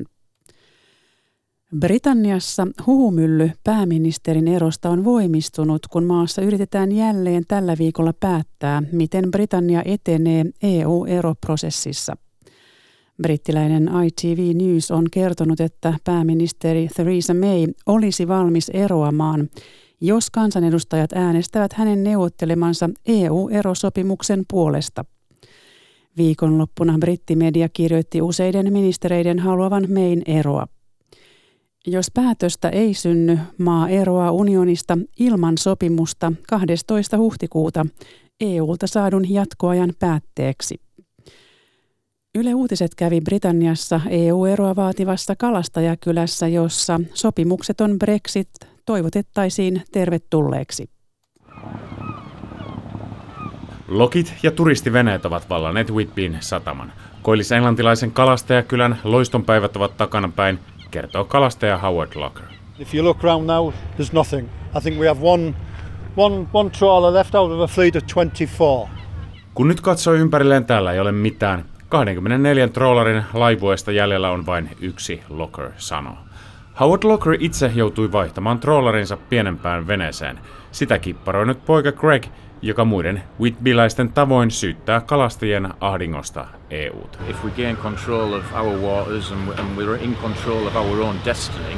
Britanniassa 1.79 2.68
huhumylly 2.88 3.51
pääministerin 3.63 4.48
erosta 4.48 4.89
on 4.89 5.03
voimistunut, 5.03 5.88
kun 5.88 6.03
maassa 6.03 6.41
yritetään 6.41 6.91
jälleen 6.91 7.44
tällä 7.48 7.75
viikolla 7.79 8.13
päättää, 8.20 8.84
miten 8.91 9.32
Britannia 9.32 9.82
etenee 9.86 10.46
EU-eroprosessissa. 10.63 12.18
Brittiläinen 13.22 13.89
ITV 14.06 14.56
News 14.56 14.91
on 14.91 15.06
kertonut, 15.12 15.60
että 15.60 15.94
pääministeri 16.03 16.88
Theresa 16.96 17.34
May 17.34 17.68
olisi 17.86 18.27
valmis 18.27 18.70
eroamaan, 18.70 19.50
jos 20.01 20.29
kansanedustajat 20.29 21.13
äänestävät 21.13 21.74
hänen 21.74 22.03
neuvottelemansa 22.03 22.89
EU-erosopimuksen 23.06 24.44
puolesta– 24.48 25.06
Viikonloppuna 26.18 26.98
brittimedia 27.00 27.70
kirjoitti 27.70 28.22
useiden 28.22 28.74
ministereiden 28.74 29.39
haluavan 29.39 29.86
mein 29.88 30.22
eroa. 30.25 30.68
Jos 31.88 32.12
päätöstä 32.13 32.70
ei 32.70 32.94
synny, 32.94 33.38
maa 33.58 33.89
eroaa 33.89 34.32
unionista 34.32 34.98
ilman 35.20 35.58
sopimusta 35.58 36.34
12. 36.50 37.18
huhtikuuta 37.18 37.86
EUlta 38.42 38.88
saadun 38.88 39.32
jatkoajan 39.32 39.94
päätteeksi. 40.00 40.75
Yle 42.36 42.56
Uutiset 42.56 42.96
kävi 42.96 43.22
Britanniassa 43.22 44.01
EU-eroa 44.10 44.75
vaativassa 44.75 45.36
kalastajakylässä, 45.36 46.48
jossa 46.48 47.00
sopimukseton 47.13 48.00
Brexit 48.00 48.50
toivotettaisiin 48.86 49.82
tervetulleeksi. 49.92 50.99
Lokit 53.89 54.34
ja 54.43 54.51
turistiveneet 54.51 55.25
ovat 55.25 55.50
vallanneet 55.50 55.91
Whitbyin 55.91 56.38
sataman. 56.39 56.93
Koillis-englantilaisen 57.22 58.12
kalastajakylän 58.12 58.98
loistonpäivät 59.03 59.75
ovat 59.75 59.98
takanapäin, 59.98 60.60
kertoo 60.91 61.25
kalastaja 61.25 61.77
Howard 61.77 62.12
Locker. 62.15 62.46
If 62.79 62.96
you 62.96 63.03
look 63.03 63.24
around 63.24 63.48
now, 63.48 63.74
there's 63.74 64.13
nothing. 64.13 64.48
I 64.77 64.81
think 64.81 65.00
we 65.00 65.08
have 65.08 65.19
one, 65.24 65.53
one, 66.17 66.48
one 66.53 66.69
trawler 66.69 67.13
left 67.13 67.36
out 67.36 67.51
of 67.51 67.60
a 67.60 67.67
fleet 67.67 67.96
of 67.96 68.03
24. 68.13 68.89
Kun 69.53 69.67
nyt 69.67 69.81
katsoo 69.81 70.13
ympärilleen, 70.13 70.65
täällä 70.65 70.93
ei 70.93 71.00
ole 71.00 71.12
mitään. 71.12 71.65
24 71.89 72.67
trollarin 72.67 73.24
laivueesta 73.34 73.91
jäljellä 73.91 74.31
on 74.31 74.46
vain 74.46 74.69
yksi 74.81 75.22
Locker, 75.29 75.72
sanoo. 75.77 76.17
Howard 76.79 77.03
Locker 77.03 77.38
itse 77.39 77.72
joutui 77.75 78.12
vaihtamaan 78.12 78.60
trollarinsa 78.60 79.17
pienempään 79.17 79.88
veneeseen. 79.88 80.39
Sitä 80.72 81.00
kipparoi 81.00 81.46
nyt 81.46 81.65
poika 81.65 81.91
Greg, 81.91 82.24
joka 82.62 82.86
muiden 82.86 83.24
Whitbyläisten 83.39 84.13
tavoin 84.13 84.51
syyttää 84.51 85.01
kalastajien 85.01 85.74
ahdingosta 85.80 86.48
EUta. 86.70 87.20
If 87.30 87.44
we 87.46 87.51
gain 87.51 87.78
control 87.78 88.34
of 88.34 88.44
our 88.54 88.80
waters 88.80 89.32
and 89.32 89.78
we're 89.78 90.04
in 90.04 90.16
control 90.16 90.68
of 90.68 90.75
our 90.75 91.01
own 91.01 91.16
destiny, 91.25 91.78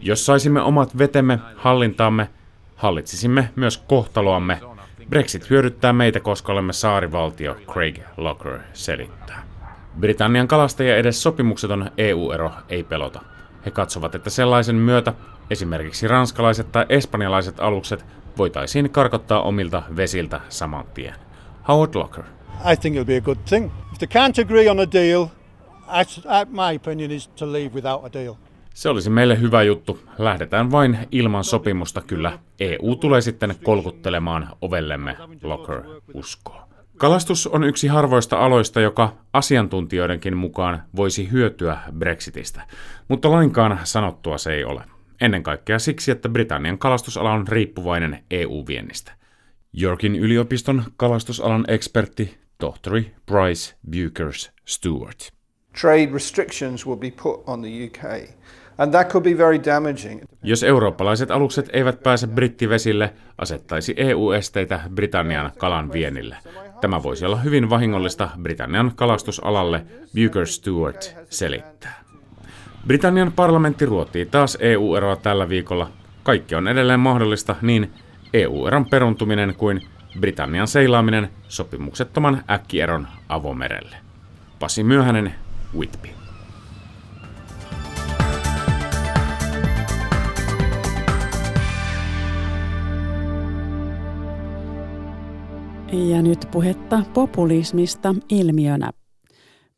jos 0.00 0.26
saisimme 0.26 0.62
omat 0.62 0.98
vetemme 0.98 1.38
hallintaamme, 1.56 2.28
hallitsisimme 2.76 3.50
myös 3.56 3.78
kohtaloamme. 3.78 4.60
Brexit 5.08 5.50
hyödyttää 5.50 5.92
meitä, 5.92 6.20
koska 6.20 6.52
olemme 6.52 6.72
saarivaltio, 6.72 7.56
Craig 7.72 7.98
Locker 8.16 8.58
selittää. 8.72 9.42
Britannian 10.00 10.48
kalastajia 10.48 10.96
edes 10.96 11.22
sopimukseton 11.22 11.90
EU-ero 11.98 12.50
ei 12.68 12.82
pelota. 12.82 13.20
He 13.66 13.70
katsovat, 13.70 14.14
että 14.14 14.30
sellaisen 14.30 14.76
myötä 14.76 15.12
esimerkiksi 15.50 16.08
ranskalaiset 16.08 16.72
tai 16.72 16.86
espanjalaiset 16.88 17.60
alukset 17.60 18.04
voitaisiin 18.38 18.90
karkottaa 18.90 19.42
omilta 19.42 19.82
vesiltä 19.96 20.40
saman 20.48 20.84
tien. 20.94 21.14
Howard 21.68 21.94
Locker. 21.94 22.24
I 22.72 22.76
think 22.76 22.96
it'll 22.96 23.06
be 23.06 23.16
a 23.16 23.20
good 23.20 23.38
thing. 23.48 23.70
If 23.92 23.98
they 23.98 24.08
can't 24.22 24.44
agree 24.44 24.70
on 24.70 24.80
a 24.80 24.92
deal, 24.92 25.26
my 26.46 26.76
opinion 26.76 27.10
is 27.10 27.28
to 27.28 27.52
leave 27.52 27.74
without 27.74 28.04
a 28.04 28.12
deal. 28.12 28.34
Se 28.74 28.88
olisi 28.88 29.10
meille 29.10 29.40
hyvä 29.40 29.62
juttu. 29.62 29.98
Lähdetään 30.18 30.70
vain 30.70 30.98
ilman 31.12 31.44
sopimusta 31.44 32.00
kyllä. 32.00 32.38
EU 32.60 32.96
tulee 32.96 33.20
sitten 33.20 33.54
kolkuttelemaan 33.64 34.48
ovellemme, 34.60 35.16
Locker 35.42 35.82
uskoo. 36.14 36.60
Kalastus 36.96 37.46
on 37.46 37.64
yksi 37.64 37.88
harvoista 37.88 38.38
aloista, 38.38 38.80
joka 38.80 39.12
asiantuntijoidenkin 39.32 40.36
mukaan 40.36 40.82
voisi 40.96 41.30
hyötyä 41.30 41.78
Brexitistä, 41.98 42.62
mutta 43.08 43.30
lainkaan 43.30 43.78
sanottua 43.84 44.38
se 44.38 44.52
ei 44.52 44.64
ole. 44.64 44.84
Ennen 45.20 45.42
kaikkea 45.42 45.78
siksi, 45.78 46.10
että 46.10 46.28
Britannian 46.28 46.78
kalastusala 46.78 47.32
on 47.32 47.48
riippuvainen 47.48 48.24
EU-viennistä. 48.30 49.12
Yorkin 49.82 50.16
yliopiston 50.16 50.84
kalastusalan 50.96 51.64
ekspertti 51.68 52.38
tohtori 52.58 53.14
Bryce 53.26 53.74
Bukers 53.90 54.52
Stewart. 54.64 55.32
Trade 55.80 56.08
restrictions 56.12 56.86
will 56.86 56.96
be 56.96 57.10
put 57.22 57.42
on 57.46 57.62
the 57.62 57.68
UK. 57.86 58.28
And 58.78 58.92
that 58.92 59.08
could 59.08 59.24
be 59.24 59.38
very 59.38 59.64
damaging. 59.64 60.20
Jos 60.42 60.62
eurooppalaiset 60.62 61.30
alukset 61.30 61.70
eivät 61.72 62.02
pääse 62.02 62.26
brittivesille, 62.26 63.14
asettaisi 63.38 63.94
EU 63.96 64.30
esteitä 64.30 64.80
Britannian 64.94 65.52
kalan 65.58 65.92
vienille. 65.92 66.36
Tämä 66.80 67.02
voisi 67.02 67.24
olla 67.24 67.36
hyvin 67.36 67.70
vahingollista 67.70 68.28
Britannian 68.42 68.92
kalastusalalle, 68.96 69.86
Buker 70.14 70.46
Stewart 70.46 71.16
selittää. 71.30 72.03
Britannian 72.86 73.32
parlamentti 73.32 73.86
ruotii 73.86 74.26
taas 74.26 74.58
EU-eroa 74.60 75.16
tällä 75.16 75.48
viikolla. 75.48 75.90
Kaikki 76.22 76.54
on 76.54 76.68
edelleen 76.68 77.00
mahdollista, 77.00 77.56
niin 77.62 77.92
EU-eron 78.32 78.86
peruntuminen 78.86 79.54
kuin 79.54 79.80
Britannian 80.20 80.68
seilaaminen 80.68 81.30
sopimuksettoman 81.48 82.44
äkkieron 82.50 83.08
avomerelle. 83.28 83.96
Pasi 84.58 84.84
Myöhänen, 84.84 85.34
Whitby. 85.76 86.08
Ja 95.92 96.22
nyt 96.22 96.48
puhetta 96.50 97.02
populismista 97.14 98.14
ilmiönä. 98.28 98.90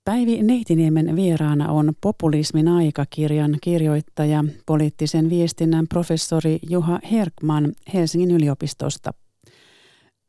Päivi 0.06 0.42
Neitiniemen 0.42 1.16
vieraana 1.16 1.72
on 1.72 1.92
Populismin 2.00 2.68
aikakirjan 2.68 3.58
kirjoittaja, 3.60 4.44
poliittisen 4.66 5.30
viestinnän 5.30 5.88
professori 5.88 6.58
Juha 6.70 6.98
Herkman 7.12 7.72
Helsingin 7.94 8.30
yliopistosta. 8.30 9.14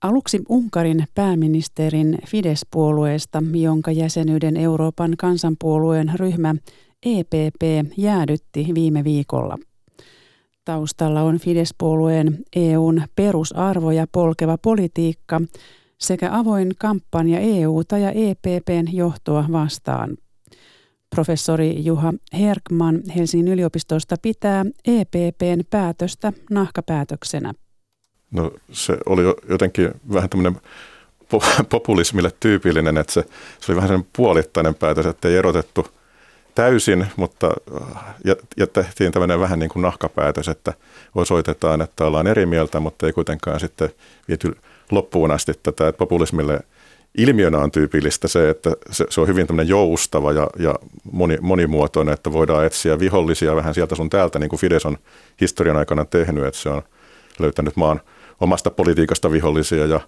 Aluksi 0.03 0.39
Unkarin 0.49 1.03
pääministerin 1.15 2.17
Fidesz-puolueesta, 2.27 3.43
jonka 3.53 3.91
jäsenyyden 3.91 4.57
Euroopan 4.57 5.13
kansanpuolueen 5.17 6.11
ryhmä 6.15 6.55
EPP 7.05 7.91
jäädytti 7.97 8.67
viime 8.73 9.03
viikolla. 9.03 9.57
Taustalla 10.65 11.21
on 11.21 11.37
Fidesz-puolueen 11.37 12.37
EUn 12.55 13.01
perusarvoja 13.15 14.07
polkeva 14.11 14.57
politiikka 14.57 15.41
sekä 15.97 16.29
avoin 16.31 16.71
kampanja 16.79 17.39
EUta 17.39 17.97
ja 17.97 18.11
EPPn 18.11 18.95
johtoa 18.95 19.45
vastaan. 19.51 20.17
Professori 21.15 21.85
Juha 21.85 22.13
Herkman 22.39 23.01
Helsingin 23.15 23.53
yliopistosta 23.53 24.15
pitää 24.21 24.65
EPPn 24.87 25.65
päätöstä 25.69 26.33
nahkapäätöksenä. 26.51 27.53
No 28.31 28.51
se 28.71 28.97
oli 29.05 29.23
jotenkin 29.49 29.91
vähän 30.13 30.29
tämmöinen 30.29 30.61
populismille 31.69 32.31
tyypillinen, 32.39 32.97
että 32.97 33.13
se, 33.13 33.21
se 33.59 33.71
oli 33.71 33.75
vähän 33.75 33.87
sellainen 33.87 34.09
puolittainen 34.15 34.75
päätös, 34.75 35.05
että 35.05 35.27
ei 35.27 35.35
erotettu– 35.35 35.87
täysin, 36.57 37.07
mutta 37.15 37.51
ja, 38.25 38.35
ja 38.57 38.67
tehtiin 38.67 39.11
tämmöinen 39.11 39.39
vähän 39.39 39.59
niin 39.59 39.69
kuin 39.69 39.81
nahkapäätös, 39.81 40.47
että 40.47 40.73
osoitetaan, 41.15 41.81
että 41.81 42.05
ollaan 42.05 42.27
eri 42.27 42.45
mieltä, 42.45 42.79
mutta 42.79 43.05
ei 43.05 43.13
kuitenkaan 43.13 43.59
sitten 43.59 43.89
viety 44.27 44.57
loppuun 44.91 45.31
asti 45.31 45.53
tätä, 45.63 45.87
että 45.87 45.97
populismille 45.97 46.59
ilmiönä 47.17 47.57
on 47.57 47.71
tyypillistä 47.71 48.27
se, 48.27 48.49
että 48.49 48.71
se, 48.91 49.05
se 49.09 49.21
on 49.21 49.27
hyvin 49.27 49.47
tämmöinen 49.47 49.69
joustava 49.69 50.31
ja, 50.31 50.47
ja 50.59 50.75
moni, 51.11 51.37
monimuotoinen, 51.41 52.13
että 52.13 52.31
voidaan 52.31 52.65
etsiä 52.65 52.99
vihollisia 52.99 53.55
vähän 53.55 53.73
sieltä 53.73 53.95
sun 53.95 54.09
täältä, 54.09 54.39
niin 54.39 54.49
kuin 54.49 54.59
Fides 54.59 54.85
on 54.85 54.97
historian 55.41 55.77
aikana 55.77 56.05
tehnyt, 56.05 56.45
että 56.45 56.59
se 56.59 56.69
on 56.69 56.81
löytänyt 57.39 57.75
maan 57.75 58.01
omasta 58.39 58.71
politiikasta 58.71 59.31
vihollisia 59.31 59.85
ja 59.85 59.99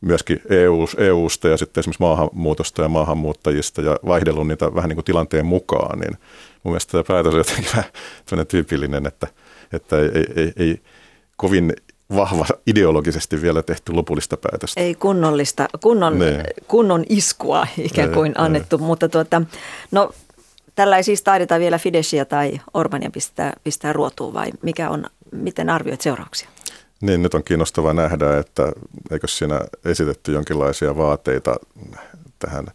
myöskin 0.00 0.40
EU, 0.50 0.88
EUsta 0.98 1.48
ja 1.48 1.56
sitten 1.56 1.80
esimerkiksi 1.80 2.02
maahanmuutosta 2.02 2.82
ja 2.82 2.88
maahanmuuttajista 2.88 3.82
ja 3.82 3.96
vaihdellut 4.06 4.48
niitä 4.48 4.74
vähän 4.74 4.88
niin 4.88 4.96
kuin 4.96 5.04
tilanteen 5.04 5.46
mukaan, 5.46 5.98
niin 5.98 6.18
mun 6.62 6.72
mielestä 6.72 6.92
tämä 6.92 7.04
päätös 7.08 7.34
on 7.34 7.38
jotenkin 7.38 7.70
vähän 8.30 8.46
tyypillinen, 8.46 9.06
että, 9.06 9.26
että 9.72 9.98
ei, 9.98 10.10
ei, 10.14 10.26
ei, 10.36 10.52
ei 10.56 10.80
kovin 11.36 11.72
vahva 12.16 12.46
ideologisesti 12.66 13.42
vielä 13.42 13.62
tehty 13.62 13.92
lopullista 13.92 14.36
päätöstä. 14.36 14.80
Ei 14.80 14.94
kunnollista, 14.94 15.68
kunnon, 15.80 16.18
ne. 16.18 16.44
kunnon 16.68 17.04
iskua 17.08 17.66
ikään 17.78 18.10
kuin 18.12 18.32
ne, 18.32 18.34
annettu, 18.38 18.76
ne. 18.76 18.82
mutta 18.84 19.08
tuota, 19.08 19.42
no 19.90 20.12
tällä 20.74 20.96
ei 20.96 21.02
siis 21.02 21.22
taideta 21.22 21.58
vielä 21.58 21.78
Fideszia 21.78 22.24
tai 22.24 22.60
Orbania 22.74 23.10
pistää, 23.10 23.52
pistää 23.64 23.92
ruotuun 23.92 24.34
vai 24.34 24.50
mikä 24.62 24.90
on, 24.90 25.04
miten 25.32 25.70
arvioit 25.70 26.00
seurauksia? 26.00 26.48
Niin, 27.00 27.22
nyt 27.22 27.34
on 27.34 27.44
kiinnostavaa 27.44 27.92
nähdä, 27.92 28.38
että 28.38 28.72
eikö 29.10 29.28
siinä 29.28 29.60
esitetty 29.84 30.32
jonkinlaisia 30.32 30.96
vaateita 30.96 31.56
tähän 32.38 32.66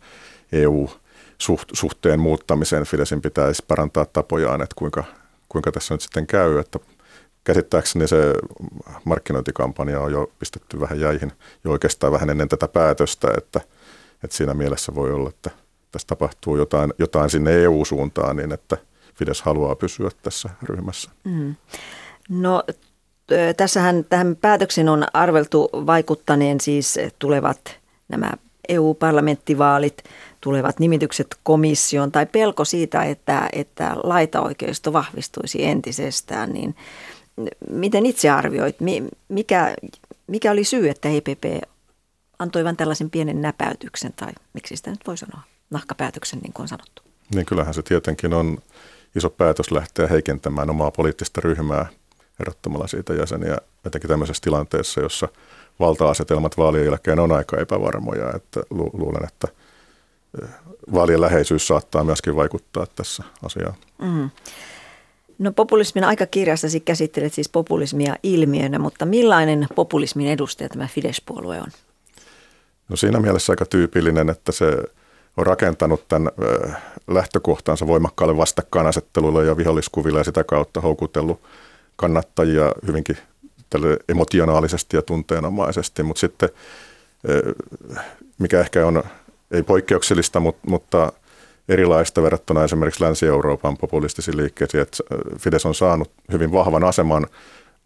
EU-suhteen 0.51 2.19
muuttamiseen. 2.19 2.85
Fidesin 2.85 3.21
pitäisi 3.21 3.63
parantaa 3.67 4.05
tapojaan, 4.05 4.61
että 4.61 4.75
kuinka, 4.77 5.03
kuinka 5.49 5.71
tässä 5.71 5.93
nyt 5.93 6.01
sitten 6.01 6.27
käy. 6.27 6.59
Että 6.59 6.79
käsittääkseni 7.43 8.07
se 8.07 8.33
markkinointikampanja 9.05 9.99
on 9.99 10.11
jo 10.11 10.31
pistetty 10.39 10.79
vähän 10.79 10.99
jäihin 10.99 11.31
jo 11.63 11.71
oikeastaan 11.71 12.13
vähän 12.13 12.29
ennen 12.29 12.49
tätä 12.49 12.67
päätöstä, 12.67 13.27
että, 13.37 13.61
että 14.23 14.37
siinä 14.37 14.53
mielessä 14.53 14.95
voi 14.95 15.11
olla, 15.11 15.29
että 15.29 15.51
tässä 15.91 16.07
tapahtuu 16.07 16.57
jotain, 16.57 16.93
jotain 16.99 17.29
sinne 17.29 17.63
EU-suuntaan 17.63 18.35
niin, 18.35 18.51
että 18.51 18.77
Fides 19.15 19.41
haluaa 19.41 19.75
pysyä 19.75 20.09
tässä 20.23 20.49
ryhmässä. 20.63 21.11
Mm. 21.23 21.55
No 22.29 22.63
tässähän 23.57 24.05
tähän 24.09 24.35
päätöksen 24.41 24.89
on 24.89 25.03
arveltu 25.13 25.69
vaikuttaneen 25.73 26.61
siis 26.61 26.99
tulevat 27.19 27.77
nämä 28.07 28.31
EU-parlamenttivaalit, 28.69 30.03
tulevat 30.41 30.79
nimitykset 30.79 31.27
komission 31.43 32.11
tai 32.11 32.25
pelko 32.25 32.65
siitä, 32.65 33.03
että, 33.03 33.49
että 33.53 33.95
laitaoikeisto 34.03 34.93
vahvistuisi 34.93 35.65
entisestään, 35.65 36.49
niin 36.53 36.75
miten 37.69 38.05
itse 38.05 38.29
arvioit, 38.29 38.75
mikä, 39.29 39.75
mikä 40.27 40.51
oli 40.51 40.63
syy, 40.63 40.89
että 40.89 41.09
EPP 41.09 41.63
antoi 42.39 42.63
vain 42.63 42.77
tällaisen 42.77 43.09
pienen 43.09 43.41
näpäytyksen 43.41 44.13
tai 44.13 44.31
miksi 44.53 44.77
sitä 44.77 44.89
nyt 44.89 45.07
voi 45.07 45.17
sanoa, 45.17 45.41
nahkapäätöksen 45.69 46.39
niin 46.39 46.53
kuin 46.53 46.63
on 46.63 46.67
sanottu? 46.67 47.01
Niin 47.35 47.45
kyllähän 47.45 47.73
se 47.73 47.81
tietenkin 47.81 48.33
on 48.33 48.57
iso 49.15 49.29
päätös 49.29 49.71
lähteä 49.71 50.07
heikentämään 50.07 50.69
omaa 50.69 50.91
poliittista 50.91 51.41
ryhmää 51.41 51.85
erottamalla 52.41 52.87
siitä 52.87 53.13
jäseniä, 53.13 53.57
etenkin 53.85 54.07
tämmöisessä 54.07 54.41
tilanteessa, 54.43 55.01
jossa 55.01 55.27
valta-asetelmat 55.79 56.57
vaalien 56.57 56.85
jälkeen 56.85 57.19
on 57.19 57.31
aika 57.31 57.57
epävarmoja, 57.57 58.33
että 58.35 58.61
lu- 58.69 58.91
luulen, 58.93 59.23
että 59.23 59.47
vaalien 60.93 61.21
läheisyys 61.21 61.67
saattaa 61.67 62.03
myöskin 62.03 62.35
vaikuttaa 62.35 62.87
tässä 62.95 63.23
asiaan. 63.45 63.75
Mm. 64.01 64.29
No 65.39 65.51
populismin 65.51 66.03
aikakirjassasi 66.03 66.79
käsittelet 66.79 67.33
siis 67.33 67.49
populismia 67.49 68.15
ilmiönä, 68.23 68.79
mutta 68.79 69.05
millainen 69.05 69.67
populismin 69.75 70.27
edustaja 70.27 70.69
tämä 70.69 70.87
Fidesz-puolue 70.87 71.57
on? 71.57 71.71
No 72.89 72.95
siinä 72.95 73.19
mielessä 73.19 73.53
aika 73.53 73.65
tyypillinen, 73.65 74.29
että 74.29 74.51
se 74.51 74.65
on 75.37 75.47
rakentanut 75.47 76.07
tämän 76.07 76.31
lähtökohtaansa 77.07 77.87
voimakkaalle 77.87 78.37
vastakkainasettelulle 78.37 79.45
ja 79.45 79.57
viholliskuville 79.57 80.19
ja 80.19 80.23
sitä 80.23 80.43
kautta 80.43 80.81
houkutellut 80.81 81.41
kannattajia 82.01 82.71
hyvinkin 82.87 83.17
tälle 83.69 83.97
emotionaalisesti 84.09 84.97
ja 84.97 85.01
tunteenomaisesti, 85.01 86.03
mutta 86.03 86.19
sitten 86.19 86.49
mikä 88.39 88.59
ehkä 88.59 88.87
on 88.87 89.03
ei 89.51 89.63
poikkeuksellista, 89.63 90.39
mutta, 90.39 90.69
mutta 90.69 91.13
erilaista 91.69 92.23
verrattuna 92.23 92.63
esimerkiksi 92.63 93.03
Länsi-Euroopan 93.03 93.77
populistisiin 93.77 94.37
liikkeisiin, 94.37 94.81
että 94.81 94.97
Fides 95.39 95.65
on 95.65 95.75
saanut 95.75 96.11
hyvin 96.31 96.51
vahvan 96.51 96.83
aseman 96.83 97.27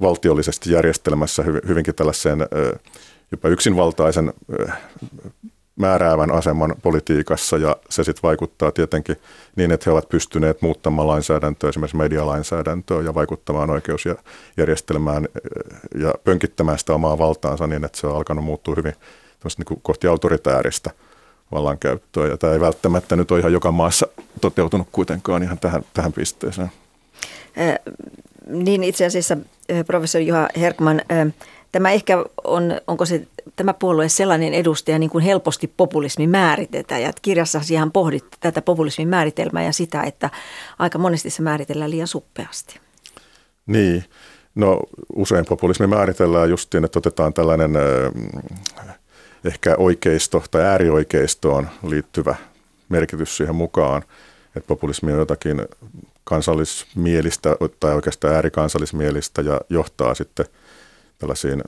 valtiollisesti 0.01 0.71
järjestelmässä 0.71 1.43
hyvinkin 1.43 1.95
tällaiseen 1.95 2.39
jopa 3.31 3.49
yksinvaltaisen 3.49 4.33
määräävän 5.75 6.31
aseman 6.31 6.75
politiikassa 6.81 7.57
ja 7.57 7.75
se 7.89 8.03
sitten 8.03 8.23
vaikuttaa 8.23 8.71
tietenkin 8.71 9.15
niin, 9.55 9.71
että 9.71 9.83
he 9.85 9.91
ovat 9.91 10.09
pystyneet 10.09 10.61
muuttamaan 10.61 11.07
lainsäädäntöä, 11.07 11.69
esimerkiksi 11.69 11.97
medialainsäädäntöä 11.97 13.01
ja 13.01 13.13
vaikuttamaan 13.13 13.69
oikeusjärjestelmään 13.69 15.27
ja 15.95 16.13
pönkittämään 16.23 16.79
sitä 16.79 16.93
omaa 16.93 17.17
valtaansa 17.17 17.67
niin, 17.67 17.85
että 17.85 17.97
se 17.97 18.07
on 18.07 18.15
alkanut 18.15 18.45
muuttua 18.45 18.75
hyvin 18.75 18.93
niin 19.57 19.65
kuin 19.65 19.79
kohti 19.83 20.07
autoritääristä 20.07 20.91
vallankäyttöä 21.51 22.27
ja 22.27 22.37
tämä 22.37 22.53
ei 22.53 22.59
välttämättä 22.59 23.15
nyt 23.15 23.31
ole 23.31 23.39
ihan 23.39 23.53
joka 23.53 23.71
maassa 23.71 24.07
toteutunut 24.41 24.87
kuitenkaan 24.91 25.43
ihan 25.43 25.59
tähän, 25.59 25.81
tähän 25.93 26.13
pisteeseen. 26.13 26.71
Äh, 27.57 27.75
niin 28.47 28.83
itse 28.83 29.05
asiassa 29.05 29.37
professori 29.87 30.27
Juha 30.27 30.47
Herkman, 30.57 31.01
äh, 31.11 31.33
tämä 31.75 31.91
ehkä 31.91 32.25
on, 32.43 32.81
onko 32.87 33.05
se 33.05 33.27
tämä 33.55 33.73
puolue 33.73 34.09
sellainen 34.09 34.53
edustaja, 34.53 34.99
niin 34.99 35.09
kuin 35.09 35.23
helposti 35.23 35.73
populismi 35.77 36.27
määritetään. 36.27 37.01
Ja 37.01 37.13
kirjassa 37.21 37.61
ihan 37.71 37.91
pohdit 37.91 38.25
tätä 38.39 38.61
populismin 38.61 39.07
määritelmää 39.07 39.63
ja 39.63 39.71
sitä, 39.71 40.01
että 40.01 40.29
aika 40.79 40.97
monesti 40.97 41.29
se 41.29 41.41
määritellään 41.41 41.91
liian 41.91 42.07
suppeasti. 42.07 42.79
Niin, 43.65 44.03
no 44.55 44.79
usein 45.15 45.45
populismi 45.45 45.87
määritellään 45.87 46.49
justiin, 46.49 46.85
että 46.85 46.99
otetaan 46.99 47.33
tällainen 47.33 47.71
ehkä 49.45 49.75
oikeisto 49.77 50.43
tai 50.51 50.61
äärioikeistoon 50.61 51.67
liittyvä 51.87 52.35
merkitys 52.89 53.37
siihen 53.37 53.55
mukaan, 53.55 54.03
että 54.55 54.67
populismi 54.67 55.11
on 55.11 55.19
jotakin 55.19 55.65
kansallismielistä 56.23 57.55
tai 57.79 57.95
oikeastaan 57.95 58.33
äärikansallismielistä 58.33 59.41
ja 59.41 59.61
johtaa 59.69 60.13
sitten 60.13 60.45
tällaisiin 61.17 61.63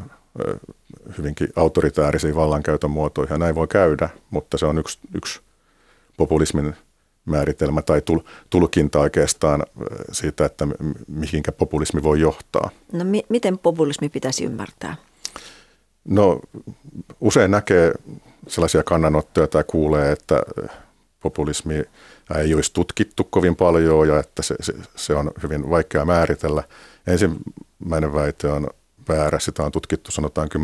hyvinkin 1.18 1.50
autoritäärisiin 1.56 2.36
vallankäytön 2.36 2.92
muotoihin. 2.92 3.34
Ja 3.34 3.38
näin 3.38 3.56
voi 3.56 3.68
käydä, 3.68 4.10
mutta 4.30 4.58
se 4.58 4.66
on 4.66 4.78
yksi, 4.78 5.00
yksi 5.16 5.40
populismin 6.18 6.76
määritelmä 7.26 7.82
tai 7.82 8.02
tul, 8.02 8.20
tulkinta 8.50 9.00
oikeastaan 9.00 9.64
siitä, 10.12 10.46
että 10.46 10.68
mihinkä 11.08 11.52
populismi 11.52 12.04
voi 12.04 12.20
johtaa. 12.20 12.70
No 12.92 13.04
mi- 13.04 13.26
miten 13.30 13.58
populismi 13.58 14.10
pitäisi 14.10 14.46
ymmärtää? 14.46 14.96
No 16.06 16.40
usein 17.22 17.52
näkee 17.52 17.94
sellaisia 18.48 18.84
kannanottoja 18.84 19.48
tai 19.48 19.64
kuulee, 19.68 20.12
että 20.12 20.42
populismi 21.20 21.84
ei 22.36 22.54
olisi 22.54 22.74
tutkittu 22.74 23.24
kovin 23.24 23.56
paljon 23.56 24.08
ja 24.08 24.20
että 24.20 24.42
se, 24.42 24.56
se, 24.60 24.74
se 24.96 25.16
on 25.16 25.32
hyvin 25.44 25.70
vaikea 25.70 26.06
määritellä. 26.06 26.64
Ensimmäinen 27.08 28.14
väite 28.14 28.48
on 28.48 28.68
väärä. 29.10 29.40
Sitä 29.40 29.64
on 29.64 29.72
tutkittu 29.72 30.12
sanotaan 30.12 30.50
10-15 30.56 30.60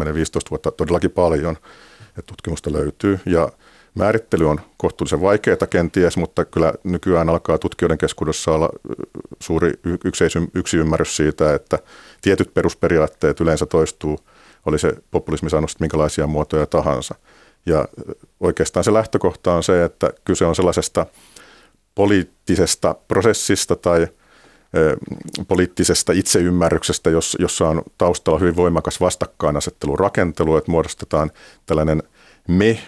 vuotta 0.50 0.72
todellakin 0.72 1.12
paljon, 1.12 1.58
että 2.08 2.24
tutkimusta 2.28 2.74
löytyy. 2.74 3.20
Ja 3.26 3.50
määrittely 3.96 4.50
on 4.50 4.62
kohtuullisen 4.78 5.22
vaikeaa 5.22 5.68
kenties, 5.70 6.18
mutta 6.18 6.46
kyllä 6.46 6.74
nykyään 6.84 7.30
alkaa 7.30 7.58
tutkijoiden 7.58 7.98
keskuudessa 7.98 8.52
olla 8.52 8.70
suuri 9.40 9.74
yksi 10.54 10.78
ymmärrys 10.78 11.18
siitä, 11.18 11.54
että 11.54 11.80
tietyt 12.22 12.54
perusperiaatteet 12.54 13.40
yleensä 13.40 13.66
toistuu, 13.66 14.20
oli 14.66 14.80
se 14.80 14.94
populismi 15.12 15.50
saanut 15.50 15.72
minkälaisia 15.80 16.28
muotoja 16.28 16.66
tahansa. 16.66 17.16
Ja 17.66 17.88
oikeastaan 18.40 18.84
se 18.84 18.94
lähtökohta 18.94 19.54
on 19.54 19.64
se, 19.64 19.84
että 19.84 20.14
kyse 20.26 20.46
on 20.46 20.56
sellaisesta 20.56 21.06
poliittisesta 21.96 22.96
prosessista 23.08 23.76
tai– 23.76 24.08
poliittisesta 25.48 26.14
itseymmärryksestä, 26.14 27.10
jossa 27.40 27.68
on 27.68 27.82
taustalla 27.98 28.40
hyvin 28.40 28.56
voimakas 28.56 29.02
vastakkainasettelun 29.02 30.00
rakentelu, 30.00 30.58
että 30.58 30.72
muodostetaan 30.72 31.32
tällainen 31.66 32.04
me, 32.48 32.80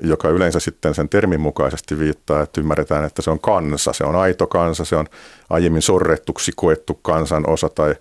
joka 0.00 0.28
yleensä 0.28 0.60
sitten 0.60 0.94
sen 0.94 1.08
termin 1.08 1.40
mukaisesti 1.40 1.98
viittaa, 1.98 2.42
että 2.42 2.60
ymmärretään, 2.60 3.04
että 3.04 3.22
se 3.22 3.30
on 3.30 3.40
kansa, 3.40 3.92
se 3.92 4.04
on 4.04 4.16
aito 4.16 4.46
kansa, 4.46 4.84
se 4.84 4.96
on 4.96 5.06
aiemmin 5.50 5.82
sorrettuksi 5.82 6.52
koettu 6.56 6.94
kansan 6.94 7.48
osa 7.48 7.68
tai 7.68 7.94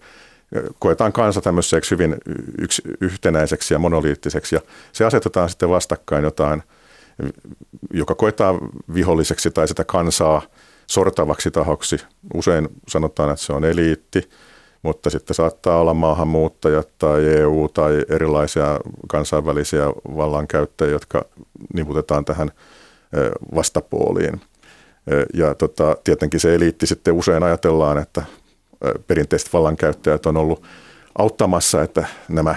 koetaan 0.80 1.13
kansa 1.13 1.41
tämmöiseksi 1.41 1.91
hyvin 1.91 2.15
yks, 2.62 2.82
yhtenäiseksi 3.02 3.74
ja 3.74 3.80
monoliittiseksi. 3.80 4.56
Ja 4.56 4.62
se 4.91 5.06
asetetaan 5.06 5.50
sitten 5.50 5.69
vastakkain 5.69 6.24
jotain, 6.24 6.63
joka 7.93 8.15
koetaan 8.15 8.60
viholliseksi 8.93 9.52
tai 9.52 9.67
sitä 9.67 9.84
kansaa– 9.84 10.41
sortavaksi 10.88 11.52
tahoksi. 11.52 11.98
Usein 12.34 12.69
sanotaan, 12.88 13.32
että 13.32 13.45
se 13.45 13.54
on 13.54 13.65
eliitti, 13.65 14.30
mutta 14.82 15.10
sitten 15.10 15.36
saattaa 15.36 15.80
olla 15.80 15.93
maahanmuuttajat 15.93 16.89
tai 16.98 17.26
EU 17.26 17.69
tai 17.74 18.06
erilaisia 18.10 18.80
kansainvälisiä 19.08 19.86
vallankäyttäjiä, 20.17 20.93
jotka 20.93 21.26
niputetaan 21.74 22.26
tähän 22.26 22.52
vastapuoliin. 23.56 24.41
Ja 25.34 25.56
tota, 25.56 25.98
tietenkin 26.04 26.39
se 26.39 26.56
eliitti 26.56 26.88
sitten 26.88 27.13
usein 27.13 27.43
ajatellaan, 27.43 27.98
että 27.98 28.26
perinteiset 29.08 29.54
vallankäyttäjät 29.54 30.26
on 30.26 30.38
ollut 30.38 30.63
auttamassa, 31.17 31.84
että 31.84 32.08
nämä 32.30 32.56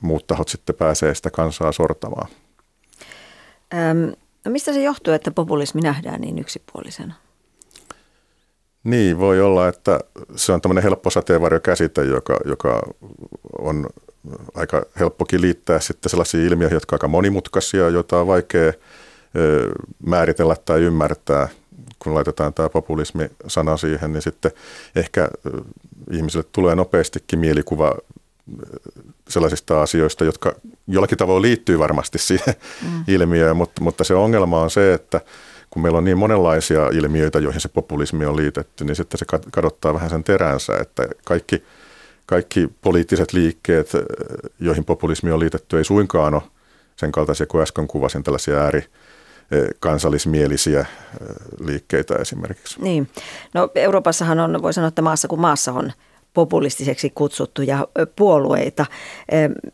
muut 0.00 0.26
tahot 0.26 0.48
sitten 0.48 0.74
pääsee 0.74 1.14
sitä 1.14 1.30
kansaa 1.30 1.72
sortamaan. 1.72 2.28
Öm, 3.74 4.12
no 4.44 4.50
mistä 4.50 4.72
se 4.72 4.82
johtuu, 4.82 5.14
että 5.14 5.30
populismi 5.30 5.80
nähdään 5.80 6.20
niin 6.20 6.38
yksipuolisena? 6.38 7.14
Niin, 8.84 9.18
voi 9.18 9.40
olla, 9.40 9.68
että 9.68 10.00
se 10.36 10.52
on 10.52 10.60
tämmöinen 10.60 10.82
helppo 10.82 11.10
sateenvarjokäsite, 11.10 12.04
joka, 12.04 12.36
joka 12.44 12.82
on 13.58 13.86
aika 14.54 14.86
helppokin 15.00 15.40
liittää 15.40 15.80
sitten 15.80 16.10
sellaisia 16.10 16.46
ilmiöihin, 16.46 16.76
jotka 16.76 16.94
ovat 16.94 17.02
aika 17.02 17.08
monimutkaisia, 17.08 17.88
joita 17.88 18.20
on 18.20 18.26
vaikea 18.26 18.72
määritellä 20.06 20.56
tai 20.64 20.80
ymmärtää. 20.80 21.48
Kun 21.98 22.14
laitetaan 22.14 22.54
tämä 22.54 22.68
populismi-sana 22.68 23.76
siihen, 23.76 24.12
niin 24.12 24.22
sitten 24.22 24.52
ehkä 24.96 25.28
ihmisille 26.10 26.44
tulee 26.52 26.74
nopeastikin 26.74 27.38
mielikuva 27.38 27.94
sellaisista 29.28 29.82
asioista, 29.82 30.24
jotka 30.24 30.54
jollakin 30.86 31.18
tavoin 31.18 31.42
liittyy 31.42 31.78
varmasti 31.78 32.18
siihen 32.18 32.54
mm. 32.82 33.04
ilmiöön, 33.14 33.56
mutta, 33.56 33.82
mutta 33.82 34.04
se 34.04 34.14
ongelma 34.14 34.62
on 34.62 34.70
se, 34.70 34.94
että 34.94 35.20
kun 35.72 35.82
meillä 35.82 35.98
on 35.98 36.04
niin 36.04 36.18
monenlaisia 36.18 36.88
ilmiöitä, 36.88 37.38
joihin 37.38 37.60
se 37.60 37.68
populismi 37.68 38.26
on 38.26 38.36
liitetty, 38.36 38.84
niin 38.84 38.96
sitten 38.96 39.18
se 39.18 39.24
kadottaa 39.52 39.94
vähän 39.94 40.10
sen 40.10 40.24
teränsä, 40.24 40.76
että 40.76 41.08
kaikki, 41.24 41.64
kaikki 42.26 42.68
poliittiset 42.80 43.32
liikkeet, 43.32 43.92
joihin 44.60 44.84
populismi 44.84 45.32
on 45.32 45.40
liitetty, 45.40 45.78
ei 45.78 45.84
suinkaan 45.84 46.34
ole 46.34 46.42
sen 46.96 47.12
kaltaisia 47.12 47.46
kuin 47.46 47.62
äsken 47.62 47.88
kuvasin, 47.88 48.22
tällaisia 48.22 48.58
ääri, 48.58 48.84
kansallismielisiä 49.80 50.86
liikkeitä 51.60 52.14
esimerkiksi. 52.14 52.82
Niin. 52.82 53.08
No 53.54 53.68
Euroopassahan 53.74 54.40
on, 54.40 54.62
voi 54.62 54.72
sanoa, 54.72 54.88
että 54.88 55.02
maassa 55.02 55.28
kuin 55.28 55.40
maassa 55.40 55.72
on 55.72 55.92
populistiseksi 56.34 57.10
kutsuttuja 57.14 57.88
puolueita. 58.16 58.86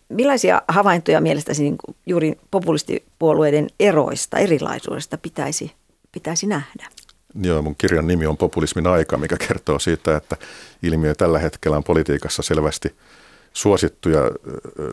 Millaisia 0.09 0.63
havaintoja 0.69 1.21
mielestäsi 1.21 1.63
niin 1.63 1.77
juuri 2.07 2.39
populistipuolueiden 2.51 3.67
eroista, 3.81 4.39
erilaisuudesta 4.39 5.19
pitäisi 5.19 5.73
pitäisi 6.13 6.47
nähdä? 6.47 6.89
Joo, 7.43 7.63
mun 7.63 7.77
kirjan 7.79 8.07
nimi 8.07 8.27
on 8.27 8.37
Populismin 8.37 8.87
aika, 8.87 9.17
mikä 9.17 9.37
kertoo 9.49 9.79
siitä, 9.79 10.17
että 10.17 10.37
ilmiö 10.83 11.15
tällä 11.15 11.39
hetkellä 11.39 11.77
on 11.77 11.85
politiikassa 11.85 12.43
selvästi 12.43 12.95
suosittu 13.53 14.09
ja 14.09 14.21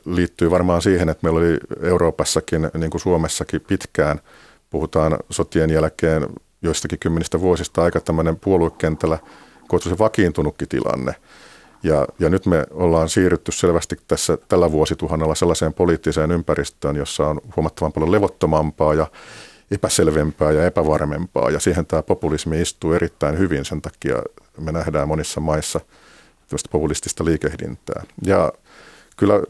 liittyy 0.05 0.51
varmaan 0.51 0.81
siihen, 0.81 1.09
että 1.09 1.23
meillä 1.23 1.39
oli 1.39 1.57
Euroopassakin, 1.81 2.69
niin 2.77 2.91
kuin 2.91 3.01
Suomessakin 3.01 3.61
pitkään, 3.61 4.19
puhutaan 4.69 5.17
sotien 5.29 5.69
jälkeen 5.69 6.27
joistakin 6.61 6.99
kymmenistä 6.99 7.39
vuosista 7.39 7.83
aika 7.83 7.99
tämmöinen 7.99 8.35
puoluekentällä 8.35 9.19
kohtuullisen 9.67 10.05
vakiintunutkin 10.05 10.67
tilanne. 10.67 11.15
Ja, 11.83 12.07
ja 12.19 12.29
nyt 12.29 12.45
me 12.45 12.65
ollaan 12.71 13.09
siirrytty 13.09 13.51
selvästi 13.51 13.97
tässä 14.07 14.37
tällä 14.47 14.71
vuosituhannella 14.71 15.35
sellaiseen 15.35 15.73
poliittiseen 15.73 16.31
ympäristöön, 16.31 16.95
jossa 16.95 17.27
on 17.27 17.41
huomattavan 17.55 17.93
paljon 17.93 18.11
levottomampaa 18.11 18.93
ja 18.93 19.07
epäselvempää 19.71 20.51
ja 20.51 20.65
epävarmempaa. 20.65 21.49
Ja 21.49 21.59
siihen 21.59 21.85
tämä 21.85 22.03
populismi 22.03 22.61
istuu 22.61 22.93
erittäin 22.93 23.37
hyvin. 23.37 23.65
Sen 23.65 23.81
takia 23.81 24.15
me 24.59 24.71
nähdään 24.71 25.07
monissa 25.07 25.41
maissa 25.41 25.79
populistista 26.71 27.25
liikehdintää. 27.25 28.03
Ja 28.25 28.53
kyllä 29.17 29.41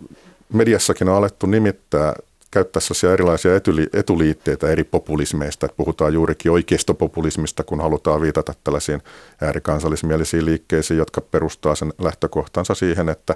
mediassakin 0.54 1.10
on 1.10 1.16
alettu 1.16 1.46
nimittää 1.46 2.14
käyttää 2.56 2.80
sellaisia 2.80 3.14
erilaisia 3.14 3.56
etuli, 3.56 3.88
etuliitteitä 3.94 4.70
eri 4.70 4.84
populismeista. 4.84 5.66
Että 5.66 5.78
puhutaan 5.78 6.14
juurikin 6.14 6.52
oikeistopopulismista, 6.52 7.64
kun 7.64 7.82
halutaan 7.82 8.22
viitata 8.22 8.54
tällaisiin 8.64 9.02
äärikansallismielisiin 9.42 10.46
liikkeisiin, 10.46 10.98
jotka 10.98 11.22
perustaa 11.22 11.76
sen 11.76 11.94
lähtökohtansa 12.00 12.76
siihen, 12.76 13.10
että, 13.10 13.36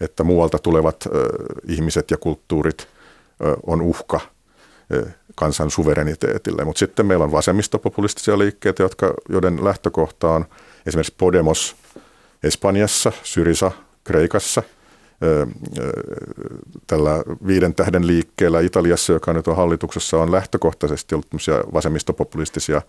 että 0.00 0.24
muualta 0.24 0.58
tulevat 0.58 0.96
ö, 1.06 1.28
ihmiset 1.68 2.10
ja 2.10 2.16
kulttuurit 2.16 2.88
ö, 3.44 3.56
on 3.66 3.82
uhka 3.82 4.20
kansan 5.34 5.70
suvereniteetille. 5.70 6.64
Mutta 6.64 6.78
sitten 6.78 7.06
meillä 7.06 7.24
on 7.24 7.32
vasemmistopopulistisia 7.32 8.38
liikkeitä, 8.38 8.82
jotka, 8.82 9.14
joiden 9.28 9.64
lähtökohta 9.64 10.30
on 10.30 10.44
esimerkiksi 10.86 11.14
Podemos 11.18 11.76
Espanjassa, 12.42 13.12
Syrisa 13.22 13.72
Kreikassa– 14.04 14.62
tällä 16.86 17.22
viiden 17.46 17.74
tähden 17.74 18.06
liikkeellä 18.06 18.60
Italiassa, 18.60 19.12
joka 19.12 19.32
nyt 19.32 19.48
on 19.48 19.56
hallituksessa, 19.56 20.16
on 20.16 20.32
lähtökohtaisesti 20.32 21.14
ollut 21.14 21.26
vasemmistopopulistisia 21.72 22.82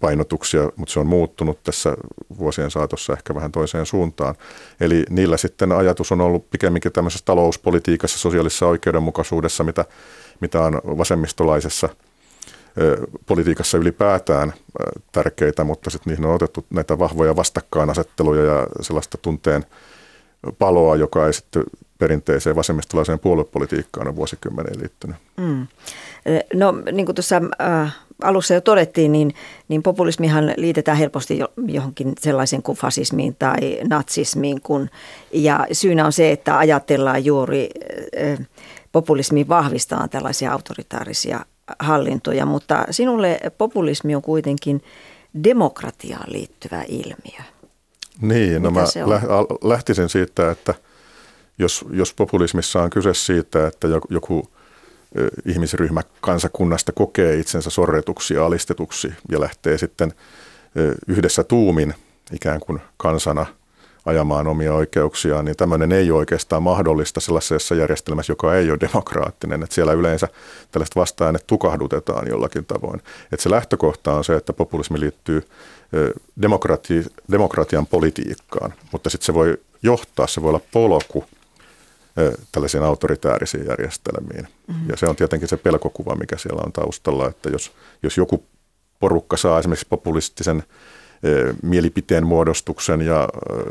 painotuksia, 0.00 0.70
mutta 0.76 0.92
se 0.92 1.00
on 1.00 1.06
muuttunut 1.06 1.62
tässä 1.62 1.96
vuosien 2.38 2.70
saatossa 2.70 3.12
ehkä 3.12 3.34
vähän 3.34 3.52
toiseen 3.52 3.86
suuntaan. 3.86 4.34
Eli 4.80 5.04
niillä 5.10 5.36
sitten 5.36 5.72
ajatus 5.72 6.12
on 6.12 6.20
ollut 6.20 6.50
pikemminkin 6.50 6.92
tämmöisessä 6.92 7.24
talouspolitiikassa, 7.24 8.18
sosiaalisessa 8.18 8.66
oikeudenmukaisuudessa, 8.66 9.64
mitä, 9.64 9.84
mitä 10.44 10.60
on 10.60 10.80
vasemmistolaisessa 10.84 11.88
politiikassa 13.26 13.78
ylipäätään 13.78 14.52
tärkeitä, 15.12 15.64
mutta 15.64 15.90
sitten 15.90 16.10
niihin 16.10 16.24
on 16.24 16.34
otettu 16.34 16.64
näitä 16.70 16.98
vahvoja 16.98 17.36
vastakkainasetteluja 17.36 18.44
ja 18.44 18.66
sellaista 18.80 19.18
tunteen 19.18 19.64
paloa, 20.58 20.96
joka 20.96 21.26
ei 21.26 21.32
sitten 21.32 21.62
perinteiseen 21.98 22.56
vasemmistolaiseen 22.56 23.18
puoluepolitiikkaan 23.18 24.08
on 24.08 24.16
vuosikymmenen 24.16 24.80
liittynyt. 24.80 25.16
Mm. 25.36 25.66
No 26.54 26.72
niin 26.92 27.06
kuin 27.06 27.16
tuossa 27.16 27.42
äh, 27.60 27.96
alussa 28.22 28.54
jo 28.54 28.60
todettiin, 28.60 29.12
niin, 29.12 29.34
niin 29.68 29.82
populismihan 29.82 30.54
liitetään 30.56 30.98
helposti 30.98 31.38
johonkin 31.66 32.12
sellaisen 32.20 32.62
kuin 32.62 32.78
fasismiin 32.78 33.36
tai 33.38 33.78
natsismiin. 33.88 34.60
Kun, 34.60 34.90
ja 35.32 35.66
syynä 35.72 36.06
on 36.06 36.12
se, 36.12 36.32
että 36.32 36.58
ajatellaan 36.58 37.24
juuri 37.24 37.68
äh, 38.22 38.38
populismi 38.94 39.48
vahvistaa 39.48 40.08
tällaisia 40.08 40.52
autoritaarisia 40.52 41.44
hallintoja, 41.78 42.46
mutta 42.46 42.86
sinulle 42.90 43.40
populismi 43.58 44.14
on 44.14 44.22
kuitenkin 44.22 44.82
demokratiaan 45.44 46.32
liittyvä 46.32 46.82
ilmiö. 46.88 47.40
Niin, 48.20 48.62
no 48.62 48.70
mä 48.70 48.84
lähtisin 49.62 50.08
siitä, 50.08 50.50
että 50.50 50.74
jos, 51.58 51.84
jos 51.90 52.14
populismissa 52.14 52.82
on 52.82 52.90
kyse 52.90 53.14
siitä, 53.14 53.66
että 53.66 53.88
joku 54.10 54.48
ihmisryhmä 55.46 56.00
kansakunnasta 56.20 56.92
kokee 56.92 57.36
itsensä 57.38 57.70
sorretuksi 57.70 58.34
ja 58.34 58.46
alistetuksi 58.46 59.12
ja 59.30 59.40
lähtee 59.40 59.78
sitten 59.78 60.12
yhdessä 61.08 61.44
tuumin 61.44 61.94
ikään 62.32 62.60
kuin 62.60 62.80
kansana 62.96 63.46
ajamaan 64.06 64.46
omia 64.46 64.74
oikeuksiaan, 64.74 65.44
niin 65.44 65.56
tämmöinen 65.56 65.92
ei 65.92 66.10
ole 66.10 66.18
oikeastaan 66.18 66.62
mahdollista 66.62 67.20
sellaisessa 67.20 67.74
järjestelmässä, 67.74 68.30
joka 68.30 68.54
ei 68.54 68.70
ole 68.70 68.80
demokraattinen. 68.80 69.62
Että 69.62 69.74
siellä 69.74 69.92
yleensä 69.92 70.28
tällaiset 70.70 70.96
vasta-äänet 70.96 71.46
tukahdutetaan 71.46 72.28
jollakin 72.28 72.64
tavoin. 72.64 73.02
Että 73.32 73.42
se 73.42 73.50
lähtökohta 73.50 74.14
on 74.14 74.24
se, 74.24 74.36
että 74.36 74.52
populismi 74.52 75.00
liittyy 75.00 75.48
demokrati, 76.42 77.04
demokratian 77.30 77.86
politiikkaan, 77.86 78.74
mutta 78.92 79.10
sitten 79.10 79.26
se 79.26 79.34
voi 79.34 79.58
johtaa, 79.82 80.26
se 80.26 80.42
voi 80.42 80.48
olla 80.48 80.60
polku 80.72 81.24
tällaisiin 82.52 82.82
autoritäärisiin 82.82 83.66
järjestelmiin. 83.66 84.48
Mm-hmm. 84.66 84.88
Ja 84.88 84.96
se 84.96 85.06
on 85.06 85.16
tietenkin 85.16 85.48
se 85.48 85.56
pelkokuva, 85.56 86.14
mikä 86.14 86.36
siellä 86.38 86.62
on 86.66 86.72
taustalla, 86.72 87.28
että 87.28 87.48
jos, 87.48 87.72
jos 88.02 88.16
joku 88.16 88.44
porukka 89.00 89.36
saa 89.36 89.58
esimerkiksi 89.58 89.86
populistisen 89.90 90.62
mielipiteen 91.62 92.26
muodostuksen 92.26 93.00
ja, 93.00 93.28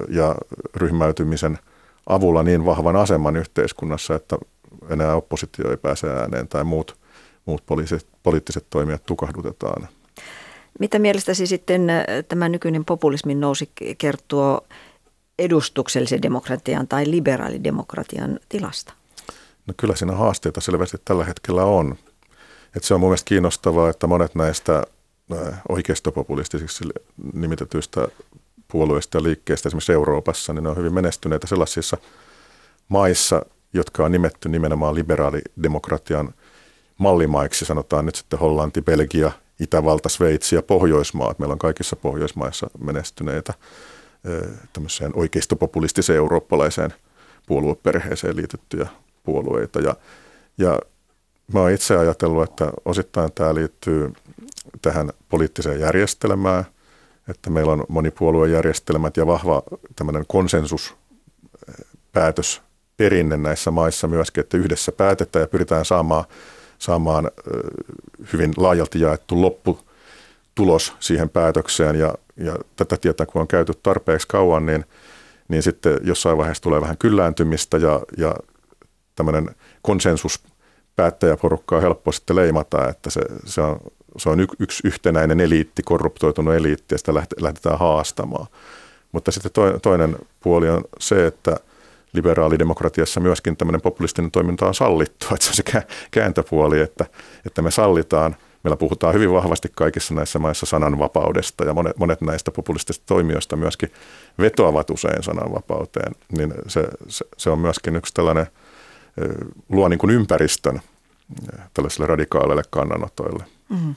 ja 0.10 0.36
ryhmäytymisen 0.76 1.60
avulla 2.08 2.44
niin 2.44 2.66
vahvan 2.66 2.96
aseman 2.96 3.38
yhteiskunnassa, 3.38 4.16
että 4.16 4.38
enää 4.90 5.16
oppositio 5.16 5.72
ei 5.72 5.78
pääse 5.78 6.08
ääneen 6.10 6.48
tai 6.48 6.64
muut, 6.64 6.98
muut 7.46 7.64
poliittiset, 7.66 8.08
poliittiset 8.24 8.66
toimijat 8.70 9.06
tukahdutetaan– 9.06 9.88
mitä 10.80 11.00
mielestäsi 11.00 11.48
sitten 11.48 11.88
tämä 12.28 12.50
nykyinen 12.50 12.86
populismin 12.86 13.40
nousi 13.40 13.70
kertoo 13.98 14.62
edustuksellisen 15.40 16.22
demokratian 16.22 16.88
tai 16.88 17.04
liberaalidemokratian 17.08 18.40
tilasta? 18.50 18.94
No 19.68 19.74
kyllä 19.78 19.96
siinä 19.96 20.14
haasteita 20.14 20.62
selvästi 20.62 20.98
tällä 21.06 21.26
hetkellä 21.26 21.64
on. 21.64 21.96
Et 22.76 22.84
se 22.84 22.94
on 22.94 23.00
mun 23.00 23.10
mielestä 23.10 23.28
kiinnostavaa, 23.28 23.90
että 23.90 24.08
monet 24.08 24.36
näistä 24.36 24.84
oikeistopopulistisiksi 25.70 26.84
nimitetyistä 27.34 28.08
puolueista 28.68 29.18
ja 29.18 29.24
liikkeistä 29.24 29.70
esimerkiksi 29.70 29.94
Euroopassa, 29.94 30.54
niin 30.54 30.64
ne 30.64 30.70
on 30.70 30.78
hyvin 30.78 30.94
menestyneitä 30.94 31.48
sellaisissa 31.48 31.98
maissa, 32.88 33.46
jotka 33.74 34.06
on 34.06 34.12
nimetty 34.12 34.50
nimenomaan 34.50 34.96
liberaalidemokratian 34.96 36.34
mallimaiksi, 36.98 37.66
sanotaan 37.66 38.06
nyt 38.06 38.16
sitten 38.16 38.40
Hollanti, 38.40 38.82
Belgia, 38.82 39.32
Itävalta, 39.60 40.10
Sveitsi 40.10 40.56
ja 40.56 40.62
Pohjoismaat. 40.62 41.40
Meillä 41.40 41.54
on 41.54 41.60
kaikissa 41.60 41.96
Pohjoismaissa 41.96 42.70
menestyneitä 42.80 43.54
tämmöiseen 44.74 45.12
oikeistopopulistiseen 45.16 46.18
eurooppalaiseen 46.18 46.94
puolueperheeseen 47.48 48.36
liitettyjä 48.36 48.88
puolueita. 49.24 49.80
Ja, 49.80 49.96
ja 50.58 50.80
mä 51.54 51.60
oon 51.60 51.72
itse 51.72 51.98
ajatellut, 51.98 52.50
että 52.50 52.72
osittain 52.86 53.32
tämä 53.32 53.56
liittyy 53.56 54.14
tähän 54.82 55.10
poliittiseen 55.30 55.80
järjestelmään, 55.80 56.66
että 57.30 57.50
meillä 57.50 57.72
on 57.72 57.84
monipuoluejärjestelmät 57.90 59.18
ja 59.18 59.28
vahva 59.28 59.64
tämmöinen 59.96 60.26
konsensuspäätös 60.28 62.62
perinne 62.98 63.38
näissä 63.38 63.72
maissa 63.72 64.08
myöskin, 64.08 64.42
että 64.42 64.58
yhdessä 64.58 64.92
päätetään 64.92 65.44
ja 65.44 65.48
pyritään 65.48 65.86
saamaan 65.86 66.26
saamaan 66.84 67.32
hyvin 68.34 68.54
laajalti 68.58 69.00
jaettu 69.00 69.42
lopputulos 69.42 70.94
siihen 71.00 71.30
päätökseen. 71.30 71.96
Ja, 71.96 72.16
ja 72.38 72.56
tätä 72.76 72.98
tietä, 72.98 73.26
kun 73.26 73.42
on 73.42 73.48
käyty 73.48 73.74
tarpeeksi 73.84 74.28
kauan, 74.28 74.66
niin, 74.66 74.86
niin 75.48 75.64
sitten 75.64 75.98
jossain 76.04 76.38
vaiheessa 76.38 76.64
tulee 76.64 76.82
vähän 76.82 76.98
kyllääntymistä 76.98 77.78
ja, 77.78 78.02
ja 78.18 78.36
tämmöinen 79.16 79.56
konsensus 79.82 80.44
päättäjäporukkaa 80.96 81.82
helppo 81.82 82.12
sitten 82.12 82.36
leimata, 82.36 82.90
että 82.90 83.10
se, 83.10 83.22
se 83.46 83.62
on, 83.62 83.80
se 84.18 84.30
on 84.30 84.40
yksi 84.60 84.88
yhtenäinen 84.88 85.40
eliitti, 85.40 85.84
korruptoitunut 85.84 86.54
eliitti 86.54 86.96
ja 86.96 86.98
sitä 86.98 87.14
lähdetään 87.14 87.80
haastamaan. 87.80 88.48
Mutta 89.12 89.32
sitten 89.32 89.52
toinen 89.82 90.16
puoli 90.40 90.70
on 90.70 90.84
se, 91.00 91.26
että– 91.28 91.58
liberaalidemokratiassa 92.14 93.20
myöskin 93.20 93.58
tämmöinen 93.58 93.82
populistinen 93.82 94.32
toiminta 94.32 94.68
on 94.68 94.76
sallittu. 94.76 95.26
Että 95.34 95.46
se 95.46 95.50
on 95.50 95.56
se 95.56 95.88
kääntöpuoli, 96.12 96.80
että, 96.80 97.06
että 97.46 97.62
me 97.62 97.72
sallitaan, 97.72 98.36
meillä 98.64 98.78
puhutaan 98.78 99.14
hyvin 99.14 99.34
vahvasti 99.34 99.70
kaikissa 99.76 100.14
näissä 100.14 100.40
maissa 100.40 100.66
sananvapaudesta 100.66 101.64
ja 101.64 101.74
monet, 101.74 101.98
monet 101.98 102.22
näistä 102.22 102.52
populistisista 102.52 103.06
toimijoista 103.06 103.56
myöskin 103.56 103.92
vetoavat 104.40 104.90
usein 104.90 105.24
sananvapauteen, 105.24 106.16
niin 106.38 106.54
se, 106.68 106.88
se, 107.08 107.26
se 107.38 107.50
on 107.50 107.60
myöskin 107.60 107.96
yksi 107.96 108.14
tällainen, 108.14 108.48
luo 109.70 109.88
niin 109.88 110.00
kuin 110.00 110.12
ympäristön 110.12 110.82
tällaisille 111.74 112.08
radikaaleille 112.08 112.64
kannanotoille. 112.70 113.44
Mm-hmm. 113.70 113.96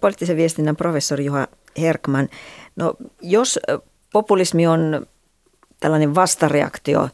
Poliittisen 0.00 0.36
viestinnän 0.36 0.76
professori 0.76 1.24
Juha 1.24 1.46
Herkman, 1.78 2.28
no 2.76 2.94
jos 3.22 3.60
populismi 4.12 4.66
on 4.66 5.06
tällainen 5.80 6.14
vastareaktio 6.14 7.08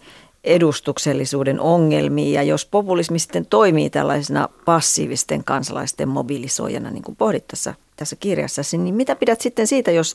edustuksellisuuden 0.45 1.61
ongelmiin. 1.61 2.33
Ja 2.33 2.43
jos 2.43 2.67
populismi 2.67 3.19
sitten 3.19 3.47
toimii 3.47 3.91
tällaisena 3.91 4.49
passiivisten 4.65 5.45
kansalaisten 5.45 6.09
mobilisoijana, 6.09 6.91
niin 6.91 7.03
kuin 7.03 7.17
pohdit 7.17 7.47
tässä, 7.49 7.75
tässä 7.97 8.17
kirjassa, 8.17 8.63
niin 8.73 8.95
mitä 8.95 9.17
pidät 9.17 9.41
sitten 9.41 9.67
siitä, 9.67 9.91
jos 9.91 10.15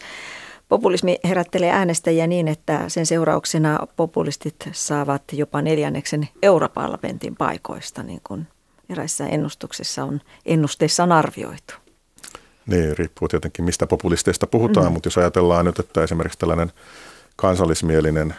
populismi 0.69 1.19
herättelee 1.23 1.69
äänestäjiä 1.69 2.27
niin, 2.27 2.47
että 2.47 2.89
sen 2.89 3.05
seurauksena 3.05 3.79
populistit 3.95 4.55
saavat 4.71 5.23
jopa 5.31 5.61
neljänneksen 5.61 6.27
europarlamentin 6.41 7.35
paikoista, 7.35 8.03
niin 8.03 8.21
kuin 8.23 8.47
eräissä 8.89 9.27
ennustuksissa 9.27 10.03
on, 10.03 10.21
ennusteissa 10.45 11.03
on 11.03 11.11
arvioitu? 11.11 11.73
Niin, 12.67 12.97
riippuu 12.97 13.27
tietenkin 13.27 13.65
mistä 13.65 13.87
populisteista 13.87 14.47
puhutaan, 14.47 14.85
mm. 14.85 14.93
mutta 14.93 15.07
jos 15.07 15.17
ajatellaan 15.17 15.65
nyt, 15.65 15.79
että 15.79 16.03
esimerkiksi 16.03 16.39
tällainen 16.39 16.71
kansallismielinen 17.35 18.35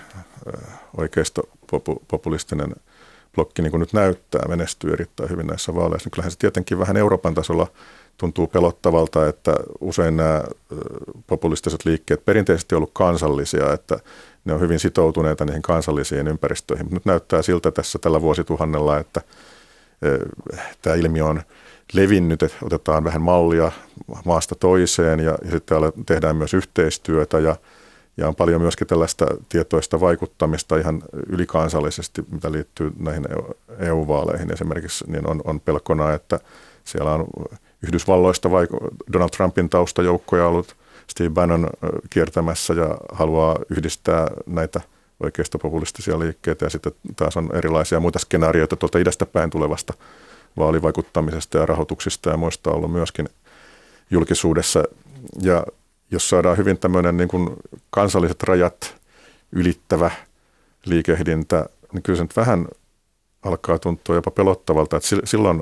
oikeistopopulistinen 0.97 2.75
blokki 3.35 3.63
niin 3.63 3.71
kuin 3.71 3.81
nyt 3.81 3.93
näyttää, 3.93 4.49
menestyy 4.49 4.93
erittäin 4.93 5.31
hyvin 5.31 5.47
näissä 5.47 5.75
vaaleissa, 5.75 6.07
niin 6.07 6.11
kyllähän 6.11 6.31
se 6.31 6.39
tietenkin 6.39 6.79
vähän 6.79 6.97
Euroopan 6.97 7.35
tasolla 7.35 7.67
tuntuu 8.17 8.47
pelottavalta, 8.47 9.29
että 9.29 9.55
usein 9.81 10.17
nämä 10.17 10.43
populistiset 11.27 11.85
liikkeet 11.85 12.25
perinteisesti 12.25 12.75
ollut 12.75 12.91
kansallisia, 12.93 13.73
että 13.73 13.99
ne 14.45 14.53
on 14.53 14.61
hyvin 14.61 14.81
sitoutuneita 14.81 15.45
niihin 15.45 15.63
kansallisiin 15.63 16.29
ympäristöihin. 16.29 16.87
Mutta 16.87 16.97
nyt 16.97 17.05
näyttää 17.05 17.43
siltä 17.43 17.71
tässä 17.71 17.99
tällä 17.99 18.21
vuosituhannella, 18.21 18.99
että 18.99 19.21
tämä 20.83 20.97
ilmiö 20.97 21.25
on 21.25 21.43
levinnyt, 21.93 22.43
että 22.43 22.57
otetaan 22.63 23.05
vähän 23.05 23.23
mallia 23.23 23.73
maasta 24.25 24.55
toiseen 24.55 25.21
ja, 25.21 25.39
ja 25.45 25.51
sitten 25.51 25.79
tehdään 26.07 26.37
myös 26.37 26.55
yhteistyötä 26.55 27.39
ja, 27.39 27.57
ja 28.17 28.29
on 28.29 28.35
paljon 28.35 28.61
myöskin 28.61 28.87
tällaista 28.87 29.27
tietoista 29.49 30.01
vaikuttamista 30.01 30.77
ihan 30.77 31.03
ylikansallisesti, 31.27 32.25
mitä 32.31 32.53
liittyy 32.53 32.93
näihin 32.99 33.27
EU-vaaleihin 33.79 34.53
esimerkiksi, 34.53 35.05
niin 35.11 35.27
on, 35.27 35.41
on 35.45 35.61
pelkona, 35.61 36.13
että 36.13 36.41
siellä 36.85 37.13
on 37.13 37.27
Yhdysvalloista 37.85 38.51
vaikka 38.51 38.77
Donald 39.13 39.31
Trumpin 39.31 39.71
taustajoukkoja 39.71 40.47
ollut 40.47 40.77
Steve 41.11 41.31
Bannon 41.31 41.71
kiertämässä 42.11 42.75
ja 42.75 42.99
haluaa 43.13 43.59
yhdistää 43.71 44.29
näitä 44.47 44.81
oikeista 45.21 45.59
populistisia 45.59 46.19
liikkeitä 46.19 46.67
ja 46.67 46.71
sitten 46.71 46.93
taas 47.17 47.37
on 47.37 47.51
erilaisia 47.55 48.01
muita 48.01 48.19
skenaarioita 48.19 48.77
tuolta 48.77 48.99
idästä 48.99 49.27
päin 49.27 49.51
tulevasta 49.51 49.95
vaalivaikuttamisesta 50.57 51.59
ja 51.59 51.67
rahoituksista 51.67 52.31
ja 52.31 52.37
muista 52.37 52.71
ollut 52.71 52.93
myöskin 52.93 53.29
julkisuudessa. 54.11 54.85
Ja 55.43 55.65
jos 56.11 56.29
saadaan 56.29 56.57
hyvin 56.57 56.79
tämmöinen 56.79 57.17
niin 57.17 57.29
kuin 57.29 57.51
kansalliset 57.91 58.43
rajat 58.43 58.97
ylittävä 59.53 60.11
liikehdintä, 60.85 61.67
niin 61.93 62.03
kyllä 62.03 62.17
se 62.17 62.23
nyt 62.23 62.37
vähän 62.37 62.69
alkaa 63.43 63.79
tuntua 63.79 64.15
jopa 64.15 64.31
pelottavalta, 64.31 64.97
että 64.97 65.09
silloin 65.25 65.61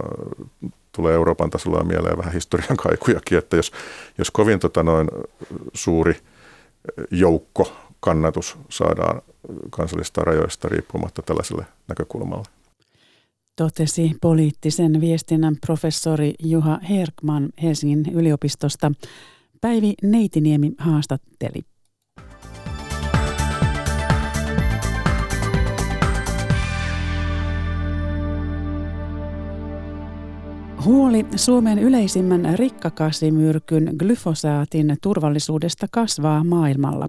tulee 0.96 1.14
Euroopan 1.14 1.50
tasolla 1.50 1.84
mieleen 1.84 2.18
vähän 2.18 2.32
historian 2.32 2.76
kaikujakin, 2.76 3.38
että 3.38 3.56
jos, 3.56 3.72
jos 4.18 4.30
kovin 4.30 4.58
tota 4.58 4.82
noin 4.82 5.08
suuri 5.74 6.16
joukko 7.10 7.72
kannatus 8.00 8.56
saadaan 8.68 9.22
kansallisista 9.70 10.20
rajoista 10.20 10.68
riippumatta 10.68 11.22
tällaiselle 11.22 11.66
näkökulmalle. 11.88 12.44
Totesi 13.56 14.12
poliittisen 14.20 15.00
viestinnän 15.00 15.56
professori 15.66 16.34
Juha 16.42 16.78
Herkman 16.88 17.48
Helsingin 17.62 18.04
yliopistosta. 18.14 18.92
Päivi 19.60 19.94
Neitiniemi 20.02 20.72
haastatteli. 20.78 21.71
Huoli 30.84 31.26
Suomen 31.36 31.78
yleisimmän 31.78 32.58
rikkakasimyrkyn 32.58 33.94
glyfosaatin 33.96 34.96
turvallisuudesta 35.02 35.86
kasvaa 35.90 36.44
maailmalla. 36.44 37.08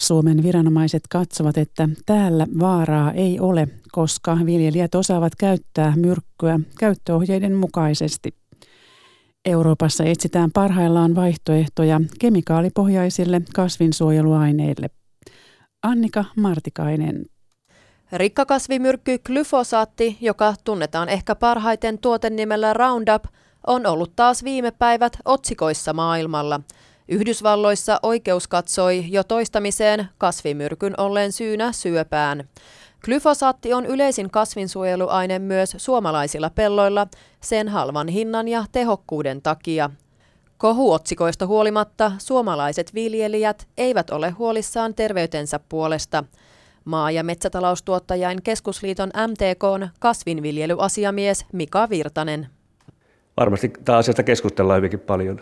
Suomen 0.00 0.42
viranomaiset 0.42 1.02
katsovat, 1.10 1.58
että 1.58 1.88
täällä 2.06 2.46
vaaraa 2.58 3.12
ei 3.12 3.40
ole, 3.40 3.68
koska 3.92 4.38
viljelijät 4.46 4.94
osaavat 4.94 5.36
käyttää 5.36 5.92
myrkkyä 5.96 6.60
käyttöohjeiden 6.78 7.54
mukaisesti. 7.54 8.34
Euroopassa 9.44 10.04
etsitään 10.04 10.50
parhaillaan 10.54 11.14
vaihtoehtoja 11.14 12.00
kemikaalipohjaisille 12.18 13.42
kasvinsuojeluaineille. 13.54 14.90
Annika 15.82 16.24
Martikainen. 16.36 17.24
Rikkakasvimyrkky 18.12 19.18
glyfosaatti, 19.18 20.18
joka 20.20 20.54
tunnetaan 20.64 21.08
ehkä 21.08 21.34
parhaiten 21.34 21.98
tuotennimellä 21.98 22.72
Roundup, 22.72 23.24
on 23.66 23.86
ollut 23.86 24.12
taas 24.16 24.44
viime 24.44 24.70
päivät 24.70 25.12
otsikoissa 25.24 25.92
maailmalla. 25.92 26.60
Yhdysvalloissa 27.08 28.00
oikeus 28.02 28.48
katsoi 28.48 29.04
jo 29.08 29.24
toistamiseen 29.24 30.08
kasvimyrkyn 30.18 30.94
olleen 30.98 31.32
syynä 31.32 31.72
syöpään. 31.72 32.48
Glyfosaatti 33.04 33.72
on 33.72 33.86
yleisin 33.86 34.30
kasvinsuojeluaine 34.30 35.38
myös 35.38 35.74
suomalaisilla 35.76 36.50
pelloilla 36.50 37.06
sen 37.40 37.68
halvan 37.68 38.08
hinnan 38.08 38.48
ja 38.48 38.64
tehokkuuden 38.72 39.42
takia. 39.42 39.90
Kohuotsikoista 40.58 41.46
huolimatta 41.46 42.12
suomalaiset 42.18 42.94
viljelijät 42.94 43.68
eivät 43.78 44.10
ole 44.10 44.30
huolissaan 44.30 44.94
terveytensä 44.94 45.60
puolesta– 45.68 46.24
Maa- 46.84 47.10
ja 47.10 47.24
metsätaloustuottajain 47.24 48.42
keskusliiton 48.42 49.10
MTKn 49.28 49.88
kasvinviljelyasiamies 49.98 51.46
Mika 51.52 51.90
Virtanen. 51.90 52.46
Varmasti 53.36 53.72
tämä 53.84 53.98
asiasta 53.98 54.22
keskustellaan 54.22 54.76
hyvinkin 54.76 55.00
paljon 55.00 55.40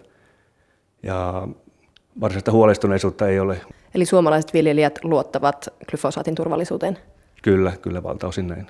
ja 1.03 1.49
varsinaista 2.21 2.53
huolestuneisuutta 2.53 3.29
ei 3.29 3.41
ole. 3.41 3.61
Eli 3.95 4.05
suomalaiset 4.05 4.55
viljelijät 4.55 4.99
luottavat 5.03 5.69
glyfosaatin 5.89 6.35
turvallisuuteen? 6.35 6.99
Kyllä, 7.43 7.73
kyllä 7.83 8.03
valtaosin 8.03 8.47
näin. 8.47 8.67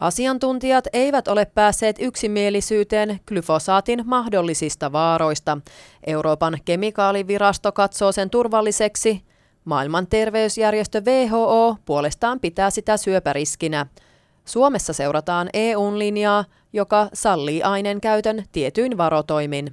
Asiantuntijat 0.00 0.84
eivät 0.92 1.28
ole 1.28 1.44
päässeet 1.44 1.96
yksimielisyyteen 2.00 3.20
glyfosaatin 3.26 4.02
mahdollisista 4.06 4.92
vaaroista. 4.92 5.58
Euroopan 6.06 6.58
kemikaalivirasto 6.64 7.72
katsoo 7.72 8.12
sen 8.12 8.30
turvalliseksi, 8.30 9.22
Maailman 9.64 10.06
terveysjärjestö 10.06 11.00
WHO 11.00 11.76
puolestaan 11.86 12.40
pitää 12.40 12.70
sitä 12.70 12.96
syöpäriskinä. 12.96 13.86
Suomessa 14.44 14.92
seurataan 14.92 15.48
EUn 15.54 15.98
linjaa, 15.98 16.44
joka 16.72 17.06
sallii 17.12 17.62
aineen 17.62 18.00
käytön 18.00 18.36
tietyin 18.52 18.98
varotoimin. 18.98 19.66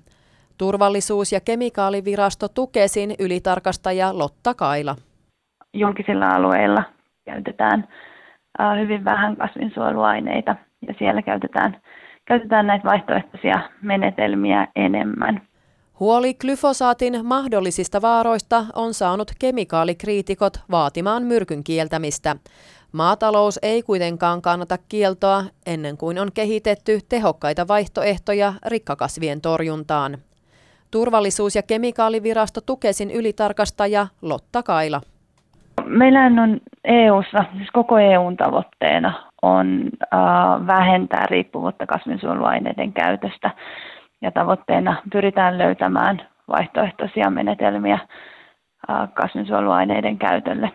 Turvallisuus- 0.58 1.32
ja 1.32 1.39
kemikaalivirasto 1.39 2.47
Tukesin 2.47 3.15
ylitarkastaja 3.19 4.17
Lotta 4.17 4.54
Kaila. 4.54 4.95
Julkisilla 5.73 6.28
alueilla 6.28 6.84
käytetään 7.25 7.88
hyvin 8.80 9.06
vähän 9.06 9.38
kasvinsuojeluaineita 9.38 10.56
ja 10.88 10.93
siellä 10.97 11.21
käytetään, 11.21 11.82
käytetään 12.25 12.67
näitä 12.67 12.89
vaihtoehtoisia 12.89 13.60
menetelmiä 13.82 14.67
enemmän. 14.75 15.41
Huoli 15.99 16.33
glyfosaatin 16.33 17.25
mahdollisista 17.25 18.01
vaaroista 18.01 18.65
on 18.75 18.93
saanut 18.93 19.31
kemikaalikriitikot 19.39 20.53
vaatimaan 20.71 21.23
myrkyn 21.23 21.63
kieltämistä. 21.63 22.35
Maatalous 22.91 23.59
ei 23.62 23.81
kuitenkaan 23.83 24.41
kannata 24.41 24.77
kieltoa 24.89 25.43
ennen 25.65 25.97
kuin 25.97 26.19
on 26.19 26.27
kehitetty 26.33 26.99
tehokkaita 27.09 27.67
vaihtoehtoja 27.67 28.53
rikkakasvien 28.65 29.41
torjuntaan. 29.41 30.17
Turvallisuus- 30.91 31.55
ja 31.55 31.63
kemikaalivirasto 31.63 32.62
Tukesin 32.65 33.12
ylitarkastaja 33.12 34.07
Lotta 34.21 34.63
Kaila. 34.63 35.01
Meillä 35.85 36.19
on 36.43 36.59
EU:ssa, 36.83 37.45
siis 37.57 37.69
koko 37.73 37.97
EUn 37.97 38.38
tavoitteena 38.38 39.29
on 39.41 39.89
äh, 40.13 40.67
vähentää 40.67 41.25
riippuvuutta 41.29 41.85
kasvinsuojeluaineiden 41.85 42.93
käytöstä 42.93 43.51
ja 44.21 44.32
tavoitteena 44.32 45.01
pyritään 45.12 45.58
löytämään 45.58 46.21
vaihtoehtoisia 46.47 47.29
menetelmiä 47.29 47.99
kasvinsuojeluaineiden 49.13 50.17
käytölle. 50.17 50.71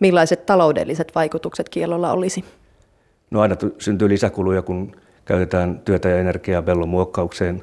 Millaiset 0.00 0.46
taloudelliset 0.46 1.12
vaikutukset 1.14 1.68
kielolla 1.68 2.12
olisi? 2.12 2.44
No 3.30 3.40
aina 3.40 3.54
syntyy 3.78 4.08
lisäkuluja, 4.08 4.62
kun 4.62 4.96
käytetään 5.24 5.80
työtä 5.80 6.08
ja 6.08 6.18
energiaa 6.18 6.62
pellon 6.62 6.88
muokkaukseen. 6.88 7.62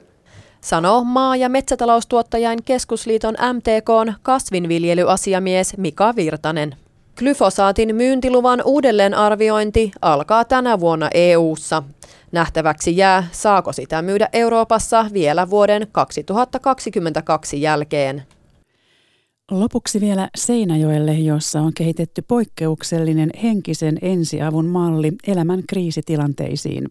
Sanoo 0.62 1.04
maa- 1.04 1.36
ja 1.36 1.50
metsätaloustuottajain 1.50 2.60
keskusliiton 2.66 3.36
MTKn 3.54 4.14
kasvinviljelyasiamies 4.24 5.78
Mika 5.78 6.14
Virtanen. 6.16 6.76
Glyfosaatin 7.18 7.96
myyntiluvan 7.96 8.62
uudelleenarviointi 8.66 9.92
alkaa 10.02 10.46
tänä 10.46 10.80
vuonna 10.80 11.10
EU:ssa. 11.14 11.84
Nähtäväksi 12.32 12.98
jää, 12.98 13.28
saako 13.32 13.74
sitä 13.74 14.02
myydä 14.02 14.30
Euroopassa 14.34 15.06
vielä 15.14 15.50
vuoden 15.50 15.88
2022 15.92 17.62
jälkeen. 17.62 18.24
Lopuksi 19.52 20.02
vielä 20.02 20.30
Seinäjoelle, 20.38 21.14
jossa 21.14 21.62
on 21.62 21.74
kehitetty 21.74 22.22
poikkeuksellinen 22.28 23.30
henkisen 23.44 23.98
ensiavun 24.02 24.66
malli 24.66 25.12
elämän 25.28 25.64
kriisitilanteisiin. 25.70 26.88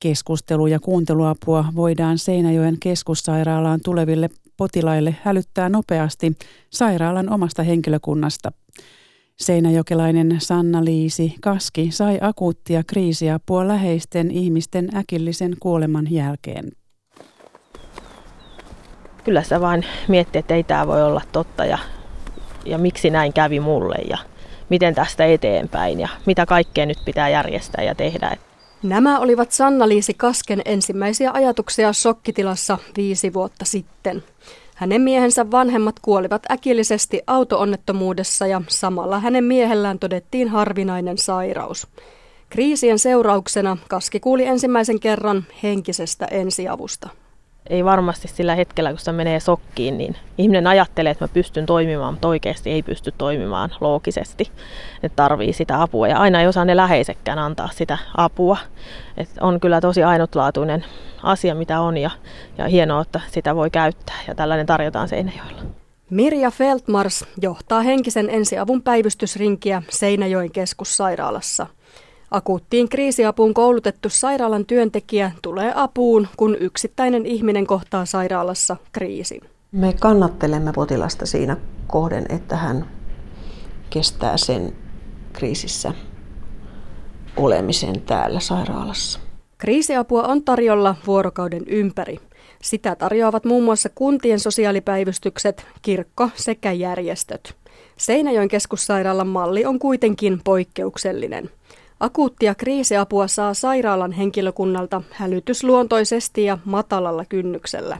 Keskustelu- 0.00 0.66
ja 0.66 0.80
kuunteluapua 0.80 1.64
voidaan 1.74 2.18
Seinäjoen 2.18 2.76
keskussairaalaan 2.80 3.80
tuleville 3.84 4.30
potilaille 4.56 5.16
hälyttää 5.22 5.68
nopeasti 5.68 6.32
sairaalan 6.70 7.32
omasta 7.32 7.62
henkilökunnasta– 7.62 8.52
Seinäjokelainen 9.42 10.36
Sanna-Liisi 10.38 11.34
Kaski 11.40 11.90
sai 11.90 12.18
akuuttia 12.20 12.82
kriisiapua 12.86 13.68
läheisten 13.68 14.30
ihmisten 14.30 14.96
äkillisen 14.96 15.56
kuoleman 15.60 16.06
jälkeen. 16.10 16.72
Kyllä 19.24 19.42
sä 19.42 19.60
vaan 19.60 19.84
miettii, 20.08 20.38
että 20.38 20.54
ei 20.54 20.62
tämä 20.62 20.86
voi 20.86 21.02
olla 21.02 21.20
totta 21.32 21.64
ja, 21.64 21.78
ja 22.64 22.78
miksi 22.78 23.10
näin 23.10 23.32
kävi 23.32 23.60
mulle 23.60 23.96
ja 24.10 24.18
miten 24.68 24.94
tästä 24.94 25.24
eteenpäin 25.24 26.00
ja 26.00 26.08
mitä 26.26 26.46
kaikkea 26.46 26.86
nyt 26.86 26.98
pitää 27.04 27.28
järjestää 27.28 27.84
ja 27.84 27.94
tehdä. 27.94 28.36
Nämä 28.82 29.20
olivat 29.20 29.52
Sanna-Liisi 29.52 30.14
Kasken 30.14 30.62
ensimmäisiä 30.64 31.30
ajatuksia 31.32 31.92
shokkitilassa 31.92 32.78
viisi 32.96 33.34
vuotta 33.34 33.64
sitten. 33.64 34.22
Hänen 34.82 35.02
miehensä 35.02 35.50
vanhemmat 35.50 36.00
kuolivat 36.00 36.42
äkillisesti 36.50 37.22
autoonnettomuudessa 37.26 38.46
ja 38.46 38.62
samalla 38.68 39.20
hänen 39.20 39.44
miehellään 39.44 39.98
todettiin 39.98 40.48
harvinainen 40.48 41.18
sairaus. 41.18 41.86
Kriisien 42.50 42.98
seurauksena 42.98 43.76
Kaski 43.88 44.20
kuuli 44.20 44.46
ensimmäisen 44.46 45.00
kerran 45.00 45.44
henkisestä 45.62 46.26
ensiavusta 46.26 47.08
ei 47.70 47.84
varmasti 47.84 48.28
sillä 48.28 48.54
hetkellä, 48.54 48.90
kun 48.90 48.98
se 48.98 49.12
menee 49.12 49.40
sokkiin, 49.40 49.98
niin 49.98 50.16
ihminen 50.38 50.66
ajattelee, 50.66 51.12
että 51.12 51.24
mä 51.24 51.28
pystyn 51.34 51.66
toimimaan, 51.66 52.14
mutta 52.14 52.28
oikeasti 52.28 52.70
ei 52.70 52.82
pysty 52.82 53.14
toimimaan 53.18 53.70
loogisesti. 53.80 54.50
Että 55.02 55.16
tarvii 55.16 55.52
sitä 55.52 55.82
apua 55.82 56.08
ja 56.08 56.18
aina 56.18 56.40
ei 56.40 56.46
osaa 56.46 56.64
ne 56.64 56.76
läheisekään 56.76 57.38
antaa 57.38 57.68
sitä 57.72 57.98
apua. 58.16 58.56
Et 59.16 59.28
on 59.40 59.60
kyllä 59.60 59.80
tosi 59.80 60.02
ainutlaatuinen 60.02 60.84
asia, 61.22 61.54
mitä 61.54 61.80
on 61.80 61.98
ja, 61.98 62.10
ja 62.58 62.68
hienoa, 62.68 63.02
että 63.02 63.20
sitä 63.30 63.56
voi 63.56 63.70
käyttää 63.70 64.16
ja 64.28 64.34
tällainen 64.34 64.66
tarjotaan 64.66 65.08
Seinäjoella. 65.08 65.62
Mirja 66.10 66.50
Feldmars 66.50 67.24
johtaa 67.42 67.80
henkisen 67.80 68.30
ensiavun 68.30 68.82
päivystysrinkiä 68.82 69.82
Seinäjoen 69.90 70.52
keskussairaalassa– 70.52 71.66
Akuuttiin 72.32 72.88
kriisiapuun 72.88 73.54
koulutettu 73.54 74.08
sairaalan 74.08 74.66
työntekijä 74.66 75.32
tulee 75.42 75.72
apuun, 75.74 76.28
kun 76.36 76.56
yksittäinen 76.60 77.26
ihminen 77.26 77.66
kohtaa 77.66 78.04
sairaalassa 78.04 78.76
kriisin. 78.92 79.40
Me 79.72 79.94
kannattelemme 80.00 80.72
potilasta 80.72 81.26
siinä 81.26 81.56
kohden, 81.86 82.26
että 82.28 82.56
hän 82.56 82.90
kestää 83.90 84.36
sen 84.36 84.72
kriisissä 85.32 85.92
olemisen 87.36 88.00
täällä 88.00 88.40
sairaalassa. 88.40 89.20
Kriisiapua 89.58 90.22
on 90.22 90.44
tarjolla 90.44 90.94
vuorokauden 91.06 91.62
ympäri. 91.66 92.18
Sitä 92.62 92.96
tarjoavat 92.96 93.44
muun 93.44 93.64
muassa 93.64 93.88
kuntien 93.94 94.40
sosiaalipäivystykset, 94.40 95.66
kirkko 95.82 96.30
sekä 96.34 96.72
järjestöt. 96.72 97.54
Seinäjoen 97.96 98.48
keskussairaalan 98.48 99.28
malli 99.28 99.64
on 99.64 99.78
kuitenkin 99.78 100.40
poikkeuksellinen– 100.44 101.50
Akuuttia 102.02 102.54
kriisiapua 102.54 103.28
saa 103.28 103.54
sairaalan 103.54 104.12
henkilökunnalta 104.12 105.02
hälytysluontoisesti 105.10 106.44
ja 106.44 106.58
matalalla 106.64 107.24
kynnyksellä. 107.24 107.98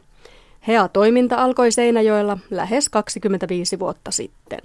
HEA-toiminta 0.69 1.37
alkoi 1.37 1.73
Seinäjoella 1.73 2.39
lähes 2.51 2.89
25 2.89 3.79
vuotta 3.79 4.11
sitten. 4.11 4.61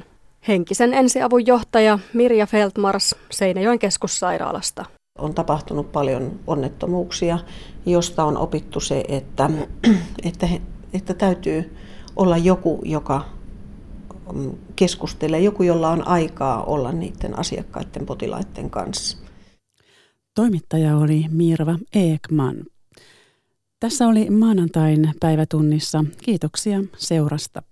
Henkisen 0.48 0.94
ensiavun 0.94 1.48
johtaja 1.48 2.00
Mirja 2.14 2.46
Feldmars 2.46 3.16
Seinäjoen 3.32 3.80
keskussairaalasta. 3.80 4.86
On 5.20 5.34
tapahtunut 5.34 5.92
paljon 5.92 6.40
onnettomuuksia, 6.48 7.40
josta 7.86 8.24
on 8.24 8.38
opittu 8.38 8.80
se, 8.80 9.04
että, 9.08 9.50
että, 10.24 10.48
että 10.94 11.14
täytyy 11.14 11.78
olla 12.16 12.38
joku, 12.38 12.82
joka 12.86 13.26
mm, 14.34 14.52
keskustelee, 14.76 15.40
joku, 15.40 15.64
jolla 15.64 15.90
on 15.90 16.08
aikaa 16.08 16.64
olla 16.64 16.92
niiden 16.92 17.40
asiakkaiden 17.40 18.06
potilaiden 18.06 18.70
kanssa. 18.70 19.27
Toimittaja 20.38 20.98
oli 20.98 21.26
Mirva 21.30 21.78
Ekman. 21.96 22.64
Tässä 23.80 24.08
oli 24.08 24.30
maanantain 24.30 25.14
päivätunnissa. 25.20 26.06
Kiitoksia 26.24 26.84
seurasta. 26.98 27.64